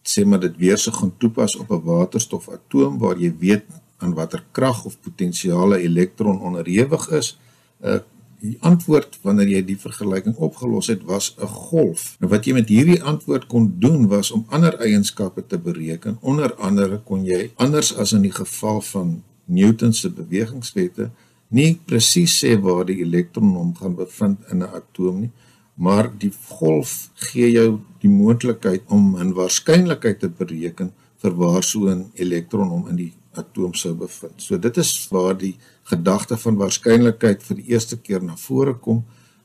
sê 0.04 0.26
maar 0.26 0.40
dit 0.40 0.58
weer 0.58 0.78
se 0.78 0.92
gaan 0.92 1.14
toepas 1.18 1.56
op 1.56 1.70
'n 1.72 1.84
waterstofatoom 1.84 2.98
waar 2.98 3.18
jy 3.18 3.36
weet 3.40 3.64
aan 3.98 4.14
watter 4.14 4.44
krag 4.52 4.86
of 4.86 5.00
potensiale 5.02 5.80
elektron 5.82 6.42
onderhewig 6.42 7.10
is, 7.10 7.38
uh 7.82 8.00
die 8.44 8.58
antwoord 8.60 9.22
wanneer 9.24 9.48
jy 9.48 9.62
die 9.64 9.78
vergelyking 9.80 10.36
opgelos 10.36 10.90
het 10.92 11.04
was 11.08 11.32
'n 11.40 11.48
golf. 11.48 12.18
Nou 12.20 12.30
wat 12.32 12.46
jy 12.46 12.54
met 12.54 12.68
hierdie 12.68 13.00
antwoord 13.04 13.48
kon 13.48 13.76
doen 13.80 14.08
was 14.08 14.32
om 14.32 14.46
ander 14.50 14.76
eienskappe 14.80 15.48
te 15.48 15.58
bereken. 15.58 16.18
Onder 16.22 16.56
andere 16.56 16.98
kon 16.98 17.24
jy 17.24 17.52
anders 17.56 17.96
as 17.96 18.12
in 18.12 18.22
die 18.22 18.36
geval 18.36 18.82
van 18.82 19.24
Newton 19.46 19.94
se 19.94 20.10
bewegingswette 20.10 21.12
nie 21.48 21.80
presies 21.86 22.40
sê 22.42 22.56
waar 22.62 22.86
die 22.86 23.00
elektron 23.04 23.56
hom 23.56 23.74
gaan 23.76 23.96
bevind 23.96 24.40
in 24.52 24.64
'n 24.64 24.74
atoom 24.80 25.20
nie, 25.20 25.32
maar 25.76 26.12
die 26.18 26.32
golf 26.60 27.10
gee 27.14 27.52
jou 27.52 27.80
die 28.02 28.10
moontlikheid 28.10 28.82
om 28.88 29.16
'n 29.18 29.34
waarskynlikheid 29.34 30.20
te 30.20 30.30
bereken 30.30 30.92
vir 31.18 31.32
waar 31.36 31.64
so 31.64 31.90
'n 31.90 32.12
elektron 32.14 32.70
hom 32.70 32.88
in 32.88 32.96
die 32.96 33.14
atoom 33.40 33.74
sou 33.74 33.94
bevind. 33.98 34.42
So 34.42 34.58
dit 34.58 34.78
is 34.78 34.92
waar 35.12 35.38
die 35.38 35.56
gedagte 35.90 36.38
van 36.38 36.58
waarskynlikheid 36.62 37.44
vir 37.44 37.60
die 37.60 37.74
eerste 37.74 37.98
keer 37.98 38.24
na 38.24 38.38
vore 38.40 38.74
kom, 38.74 39.04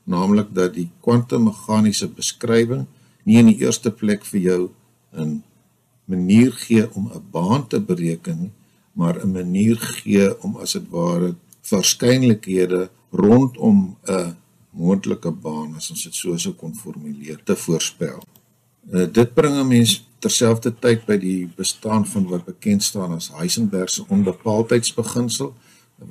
naamlik 0.09 0.53
dat 0.53 0.73
die 0.73 0.89
kwantummeganiese 1.05 2.09
beskrywing 2.13 2.85
nie 3.25 3.39
in 3.41 3.51
die 3.51 3.59
eerste 3.65 3.91
plek 3.91 4.25
vir 4.25 4.41
jou 4.41 4.61
'n 5.13 5.43
manier 6.05 6.51
gee 6.51 6.85
om 6.93 7.11
'n 7.13 7.23
baan 7.31 7.67
te 7.67 7.79
bereken 7.79 8.41
nie, 8.41 8.51
maar 8.93 9.19
'n 9.19 9.31
manier 9.31 9.77
gee 9.77 10.41
om 10.43 10.57
as 10.57 10.73
dit 10.73 10.89
ware 10.89 11.35
waarskynlikhede 11.69 12.89
rondom 13.11 13.97
'n 14.07 14.35
moontlike 14.71 15.31
baan 15.31 15.75
as 15.75 15.89
ons 15.91 16.03
dit 16.03 16.15
so 16.15 16.37
sou 16.37 16.53
kon 16.53 16.75
formuleer 16.75 17.39
te 17.43 17.55
voorspel. 17.55 18.23
Uh, 18.91 19.05
dit 19.11 19.33
bring 19.33 19.55
'n 19.55 19.67
mens 19.67 20.08
terselfdertyd 20.19 21.05
by 21.05 21.17
die 21.17 21.49
bestaan 21.55 22.05
van 22.05 22.27
wat 22.31 22.45
bekend 22.45 22.83
staan 22.83 23.15
as 23.15 23.31
Heisenberg 23.35 23.89
se 23.89 24.03
onbepaaldheidsbeginsel 24.07 25.53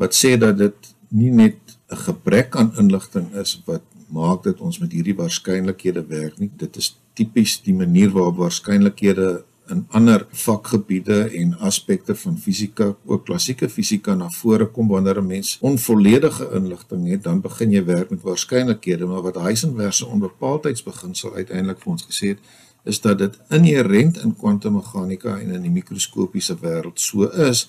wat 0.00 0.16
sê 0.16 0.36
dat 0.40 0.58
dit 0.58 0.94
nie 1.08 1.30
net 1.30 1.58
'n 1.90 1.96
gebrek 1.96 2.56
aan 2.56 2.72
inligting 2.76 3.32
is 3.34 3.62
wat 3.64 3.82
maak 4.08 4.42
dat 4.42 4.60
ons 4.60 4.78
met 4.78 4.92
hierdie 4.92 5.16
waarskynlikhede 5.16 6.06
werk 6.08 6.38
nie. 6.38 6.50
Dit 6.56 6.76
is 6.76 6.96
tipies 7.14 7.60
die 7.64 7.74
manier 7.74 8.10
waarop 8.10 8.36
waarskynlikhede 8.36 9.44
in 9.70 9.86
ander 9.88 10.26
vakgebiede 10.30 11.18
en 11.40 11.54
aspekte 11.58 12.14
van 12.14 12.38
fisika 12.38 12.94
ook 13.04 13.24
klassieke 13.24 13.68
fisika 13.68 14.14
na 14.14 14.28
vore 14.30 14.66
kom 14.66 14.88
wanneer 14.88 15.18
'n 15.20 15.26
mens 15.26 15.58
onvolledige 15.60 16.50
inligting 16.54 17.08
het 17.10 17.22
dan 17.22 17.40
begin 17.40 17.70
jy 17.70 17.84
werk 17.84 18.10
met 18.10 18.22
waarskynlikhede. 18.22 19.06
Maar 19.06 19.22
wat 19.22 19.34
Heisenberg 19.34 19.94
se 19.94 20.06
onbepaaldheidsbeginsel 20.06 21.34
uiteindelik 21.34 21.80
vir 21.80 21.92
ons 21.92 22.06
gesê 22.10 22.26
het 22.28 22.38
is 22.84 23.00
dat 23.00 23.18
dit 23.18 23.38
inherënt 23.48 24.22
in 24.22 24.36
kwantummeganika 24.36 25.38
en 25.38 25.50
in 25.50 25.62
die 25.62 25.70
mikroskopiese 25.70 26.56
wêreld 26.60 27.00
so 27.00 27.28
is 27.28 27.68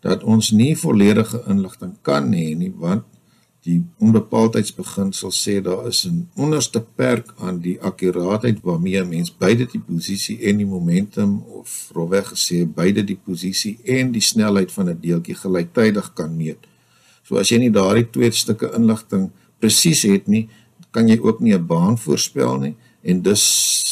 dat 0.00 0.22
ons 0.22 0.50
nie 0.50 0.78
volledige 0.78 1.42
inligting 1.46 1.96
kan 2.02 2.32
hê 2.32 2.54
nie 2.56 2.72
want 2.76 3.04
die 3.68 3.78
onbepaaldheidsbeginsel 4.00 5.32
sê 5.34 5.58
daar 5.64 5.86
is 5.90 6.06
'n 6.06 6.28
onderste 6.44 6.80
perk 7.00 7.34
aan 7.46 7.58
die 7.60 7.76
akkuraatheid 7.90 8.58
waarmee 8.62 9.00
'n 9.00 9.08
mens 9.08 9.30
beide 9.44 9.66
die 9.66 9.84
posisie 9.90 10.38
en 10.48 10.56
die 10.56 10.66
momentum 10.66 11.42
of 11.60 11.90
rowweg 11.94 12.26
gesê 12.32 12.56
beide 12.80 13.04
die 13.04 13.20
posisie 13.28 13.78
en 13.84 14.12
die 14.12 14.26
snelheid 14.30 14.72
van 14.72 14.88
'n 14.88 15.00
deeltjie 15.00 15.34
gelyktydig 15.34 16.12
kan 16.12 16.36
meet. 16.36 16.66
So 17.22 17.36
as 17.36 17.48
jy 17.48 17.58
nie 17.58 17.70
daardie 17.70 18.10
twee 18.10 18.30
stukke 18.30 18.72
inligting 18.76 19.30
presies 19.58 20.02
het 20.02 20.26
nie, 20.26 20.48
kan 20.90 21.08
jy 21.08 21.18
ook 21.20 21.40
nie 21.40 21.54
'n 21.54 21.66
baan 21.66 21.98
voorspel 21.98 22.58
nie 22.58 22.74
en 23.02 23.22
dus 23.22 23.42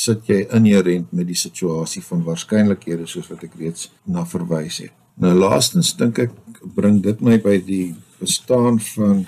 sit 0.04 0.26
jy 0.26 0.46
inherent 0.50 1.12
met 1.12 1.26
die 1.26 1.36
situasie 1.36 2.02
van 2.02 2.24
waarskynlikhede 2.24 3.06
soos 3.06 3.28
wat 3.28 3.42
ek 3.42 3.54
reeds 3.58 3.90
na 4.04 4.24
verwys 4.26 4.78
het. 4.78 4.92
Nou 5.14 5.34
laastens 5.34 5.96
dink 5.96 6.18
ek 6.18 6.32
bring 6.74 7.02
dit 7.02 7.20
my 7.20 7.38
by 7.40 7.56
die 7.64 7.94
bestaan 8.18 8.80
van 8.80 9.26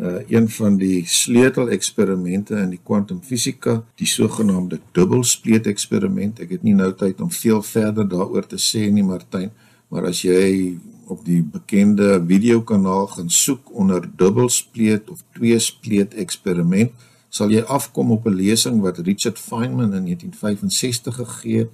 uh, 0.00 0.20
een 0.28 0.48
van 0.48 0.76
die 0.76 1.02
sleuteleksperimente 1.06 2.56
in 2.56 2.70
die 2.70 2.80
kwantumfisika, 2.82 3.82
die 3.98 4.06
sogenaamde 4.06 4.80
dubbelspleet 4.92 5.66
eksperiment. 5.66 6.40
Ek 6.40 6.54
het 6.56 6.62
nie 6.66 6.74
nou 6.74 6.92
tyd 6.94 7.20
om 7.20 7.30
veel 7.30 7.62
verder 7.62 8.08
daaroor 8.08 8.46
te 8.46 8.60
sê 8.62 8.86
nie, 8.92 9.04
Martyn, 9.06 9.50
maar 9.88 10.08
as 10.10 10.22
jy 10.22 10.78
op 11.08 11.24
die 11.24 11.40
bekende 11.42 12.18
videokanaal 12.28 13.06
gaan 13.14 13.30
soek 13.32 13.72
onder 13.72 14.04
dubbelspleet 14.16 15.10
of 15.10 15.22
tweespleet 15.36 16.14
eksperiment, 16.20 16.92
sal 17.28 17.52
jy 17.52 17.62
afkom 17.64 18.12
op 18.12 18.26
'n 18.26 18.36
lesing 18.36 18.80
wat 18.80 18.98
Richard 18.98 19.38
Feynman 19.38 19.94
in 19.94 20.04
1965 20.04 21.14
gegee 21.16 21.58
het. 21.58 21.70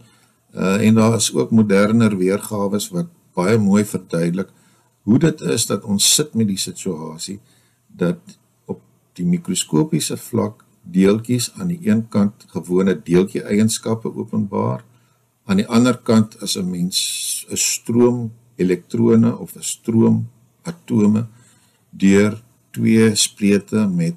Uh 0.55 0.87
en 0.87 0.95
daar 0.95 1.15
is 1.17 1.35
ook 1.35 1.51
moderner 1.51 2.17
weergawe 2.17 2.79
wat 2.91 3.07
baie 3.35 3.59
mooi 3.59 3.85
verduidelik 3.85 4.49
hoe 5.03 5.19
dit 5.19 5.41
is 5.41 5.67
dat 5.67 5.85
ons 5.85 6.15
sit 6.15 6.35
met 6.35 6.49
die 6.49 6.59
situasie 6.59 7.41
dat 7.97 8.39
op 8.67 8.81
die 9.19 9.27
mikroskopiese 9.27 10.17
vlak 10.17 10.65
deeltjies 10.83 11.51
aan 11.59 11.71
die 11.73 11.81
een 11.83 12.05
kant 12.09 12.47
gewone 12.53 12.97
deeltjie 13.07 13.43
eienskappe 13.43 14.13
openbaar. 14.15 14.85
Aan 15.45 15.63
die 15.63 15.69
ander 15.69 15.97
kant 15.97 16.37
is 16.43 16.57
'n 16.57 16.71
mens 16.71 16.99
'n 17.51 17.57
stroom 17.57 18.33
elektrone 18.57 19.39
of 19.39 19.57
'n 19.57 19.63
stroom 19.63 20.29
atome 20.63 21.27
deur 21.91 22.43
twee 22.71 23.15
splete 23.15 23.87
met 23.87 24.15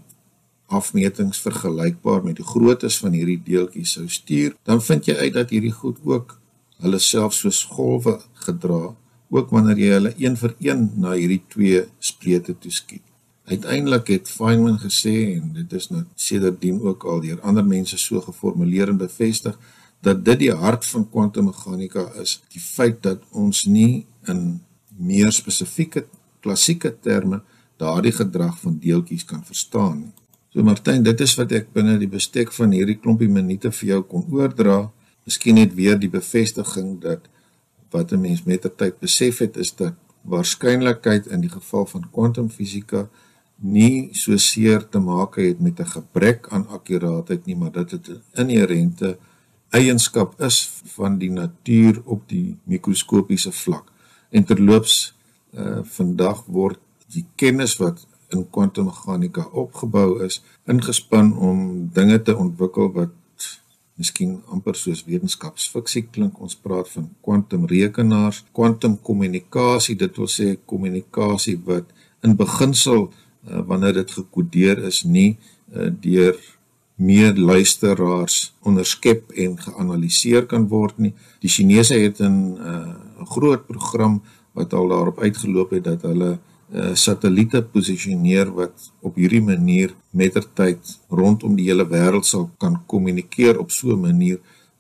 afmetings 0.68 1.40
vergelykbaar 1.40 2.24
met 2.24 2.36
die 2.40 2.46
groottes 2.46 3.00
van 3.00 3.16
hierdie 3.16 3.40
deeltjies 3.44 3.96
sou 3.98 4.08
stuur, 4.12 4.56
dan 4.68 4.82
vind 4.84 5.08
jy 5.08 5.16
uit 5.16 5.34
dat 5.34 5.54
hierdie 5.54 5.72
goed 5.72 6.00
ook 6.04 6.40
hulle 6.84 7.00
self 7.00 7.34
soos 7.34 7.64
golwe 7.72 8.18
gedra, 8.46 8.96
ook 9.34 9.54
wanneer 9.56 9.80
jy 9.82 9.92
hulle 9.96 10.14
een 10.18 10.36
vir 10.40 10.56
een 10.60 10.90
na 11.02 11.16
hierdie 11.16 11.44
twee 11.54 11.86
splete 12.00 12.56
toeskiet. 12.60 13.07
Uiteindelik 13.48 14.08
het 14.08 14.30
Feynman 14.30 14.80
gesê 14.80 15.16
en 15.38 15.54
dit 15.56 15.74
is 15.74 15.86
nou 15.90 16.04
sedertdien 16.20 16.82
ook 16.84 17.04
al 17.08 17.22
deur 17.24 17.42
ander 17.48 17.64
mense 17.66 17.98
so 17.98 18.20
geformuleer 18.22 18.90
en 18.92 18.98
bevestig 19.00 19.56
dat 20.04 20.26
dit 20.26 20.40
die 20.40 20.52
hart 20.52 20.86
van 20.86 21.06
kwantummeganika 21.10 22.10
is, 22.22 22.42
die 22.52 22.62
feit 22.62 23.00
dat 23.04 23.22
ons 23.32 23.64
nie 23.66 24.06
in 24.28 24.60
meer 24.98 25.32
spesifieke 25.32 26.04
klassieke 26.44 26.92
terme 27.00 27.40
daardie 27.80 28.12
gedrag 28.12 28.58
van 28.60 28.76
deeltjies 28.84 29.24
kan 29.26 29.46
verstaan 29.46 29.96
nie. 30.02 30.14
So 30.52 30.64
Martyn, 30.64 31.04
dit 31.06 31.24
is 31.24 31.36
wat 31.40 31.54
ek 31.56 31.70
binne 31.76 31.96
die 32.02 32.10
bestek 32.12 32.52
van 32.56 32.76
hierdie 32.76 32.98
klompie 33.00 33.30
minute 33.32 33.72
vir 33.80 33.90
jou 33.94 34.02
kon 34.12 34.26
oordra. 34.34 34.90
Miskien 35.28 35.56
net 35.60 35.76
weer 35.78 35.96
die 36.00 36.12
bevestiging 36.12 36.98
dat 37.04 37.30
wat 37.96 38.12
'n 38.12 38.22
mens 38.22 38.44
met 38.44 38.68
tyd 38.78 39.00
besef 39.00 39.40
het 39.40 39.56
is 39.58 39.72
dat 39.76 39.94
waarskynlikheid 40.24 41.28
in 41.28 41.42
die 41.42 41.50
geval 41.50 41.86
van 41.86 42.10
kwantumfisika 42.12 43.08
nie 43.60 44.10
so 44.14 44.38
seer 44.38 44.90
te 44.90 45.00
maak 45.00 45.36
het 45.36 45.60
met 45.60 45.80
'n 45.80 45.86
gebrek 45.86 46.48
aan 46.50 46.68
akkuraatheid 46.68 47.46
nie, 47.46 47.56
maar 47.56 47.72
dat 47.72 47.90
dit 47.90 48.10
'n 48.10 48.22
inherente 48.34 49.18
eienskap 49.70 50.42
is 50.42 50.82
van 50.84 51.18
die 51.18 51.32
natuur 51.32 52.02
op 52.06 52.30
die 52.30 52.58
mikroskopiese 52.64 53.52
vlak. 53.52 53.92
En 54.30 54.44
terloops, 54.44 55.16
uh 55.54 55.80
vandag 55.84 56.44
word 56.46 56.80
die 57.08 57.26
kennis 57.36 57.78
wat 57.78 58.08
in 58.30 58.50
kwantummeganika 58.50 59.48
opgebou 59.52 60.24
is, 60.24 60.44
ingespan 60.66 61.38
om 61.38 61.90
dinge 61.94 62.22
te 62.22 62.36
ontwikkel 62.36 62.92
wat 62.92 63.10
miskien 63.98 64.42
amper 64.54 64.76
soos 64.76 65.04
wetenskapsfiksie 65.08 66.08
klink. 66.12 66.40
Ons 66.40 66.56
praat 66.56 66.90
van 66.90 67.10
kwantumrekenaars, 67.26 68.44
kwantumkommunikasie, 68.52 69.96
dit 69.96 70.20
wil 70.20 70.30
sê 70.30 70.58
kommunikasie 70.66 71.58
wat 71.66 71.86
in 72.26 72.36
beginsel 72.38 73.08
uh, 73.50 73.62
wanneer 73.66 73.94
dit 73.94 74.12
gekodeer 74.12 74.84
is 74.84 75.04
nie 75.04 75.38
uh, 75.74 75.90
deur 76.02 76.36
meer 76.98 77.38
luisteraars 77.38 78.54
onderskep 78.66 79.32
en 79.32 79.58
geanaliseer 79.62 80.46
kan 80.50 80.68
word 80.68 80.98
nie. 80.98 81.14
Die 81.40 81.50
Chinese 81.50 81.94
het 81.94 82.20
'n 82.20 82.58
uh, 82.58 82.96
groot 83.26 83.68
program 83.68 84.22
wat 84.54 84.74
al 84.74 84.88
daarop 84.88 85.20
uitgeloop 85.20 85.70
het 85.70 85.84
dat 85.84 86.02
hulle 86.02 86.40
uh, 86.74 86.94
satelliete 86.94 87.64
posisioneer 87.64 88.50
wat 88.54 88.92
op 89.02 89.16
hierdie 89.16 89.42
manier 89.42 89.94
mettertyd 90.10 91.00
rondom 91.10 91.56
die 91.56 91.70
hele 91.70 91.86
wêreld 91.88 92.26
sal 92.26 92.50
kan 92.58 92.82
kommunikeer 92.86 93.60
op 93.60 93.72
so 93.72 93.94
'n 93.94 94.02
manier 94.02 94.40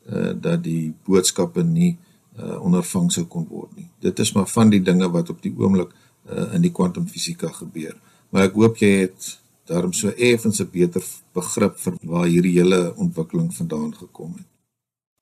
uh, 0.10 0.34
dat 0.42 0.64
die 0.64 0.94
boodskappe 1.06 1.64
nie 1.64 1.98
uh, 2.40 2.62
ondervang 2.62 3.12
sou 3.12 3.26
kon 3.26 3.48
word 3.50 3.76
nie. 3.76 3.90
Dit 4.00 4.20
is 4.20 4.34
maar 4.34 4.48
van 4.48 4.70
die 4.70 4.82
dinge 4.82 5.10
wat 5.12 5.30
op 5.30 5.42
die 5.42 5.54
oomblik 5.58 5.94
uh, 6.32 6.54
in 6.54 6.62
die 6.62 6.72
kwantumfisika 6.72 7.48
gebeur. 7.48 7.96
Maar 8.30 8.50
ek 8.50 8.58
hoop 8.60 8.78
jy 8.78 8.92
het 9.06 9.40
daarom 9.68 9.94
so 9.94 10.10
effens 10.10 10.60
'n 10.62 10.70
beter 10.72 11.04
begrip 11.34 11.80
vir 11.80 11.94
waar 12.02 12.28
hierdie 12.28 12.58
hele 12.60 12.94
ontwikkeling 12.96 13.54
vandaan 13.56 13.94
gekom 13.96 14.34
het. 14.38 14.48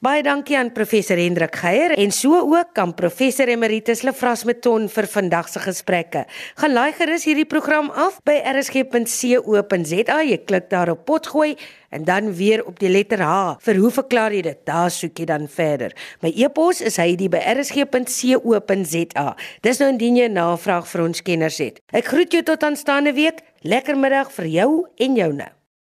Baie 0.04 0.20
dankie 0.20 0.58
aan 0.60 0.74
professor 0.76 1.16
Hendrik 1.16 1.56
Geier 1.56 1.94
en 1.96 2.12
so 2.12 2.36
ook 2.36 2.76
aan 2.78 2.92
professor 2.94 3.48
Emeritus 3.48 4.04
Lefras 4.04 4.44
Meton 4.44 4.90
vir 4.92 5.08
vandag 5.08 5.48
se 5.48 5.60
gesprekke. 5.64 6.26
Gaan 6.60 6.76
laai 6.76 6.92
gerus 6.98 7.24
hierdie 7.24 7.48
program 7.48 7.88
af 7.96 8.20
by 8.28 8.36
rsg.co.za. 8.52 10.20
Jy 10.28 10.38
klik 10.44 10.68
daar 10.70 10.92
op 10.92 11.08
potgooi 11.08 11.56
en 11.96 12.04
dan 12.04 12.36
weer 12.36 12.60
op 12.68 12.76
die 12.84 12.92
letter 12.92 13.24
H. 13.24 13.56
Vir 13.64 13.80
hoe 13.80 13.88
verklaar 14.02 14.36
jy 14.36 14.44
dit? 14.52 14.60
Daar 14.68 14.92
soek 14.92 15.16
jy 15.16 15.32
dan 15.32 15.48
verder. 15.48 15.96
My 16.20 16.28
e-pos 16.36 16.84
is 16.84 17.00
heidi@rsg.co.za. 17.00 19.28
Dis 19.64 19.80
nou 19.80 19.96
indien 19.96 20.20
jy 20.20 20.28
navraag 20.28 20.84
vir 20.92 21.08
ons 21.08 21.24
kenners 21.24 21.64
het. 21.64 21.80
Ek 21.96 22.12
groet 22.12 22.36
jou 22.36 22.44
tot 22.44 22.60
aanstaande 22.68 23.16
week. 23.16 23.48
Lekker 23.64 23.96
middag 23.96 24.28
vir 24.36 24.60
jou 24.60 24.92
en 25.00 25.16
joune. 25.16 25.56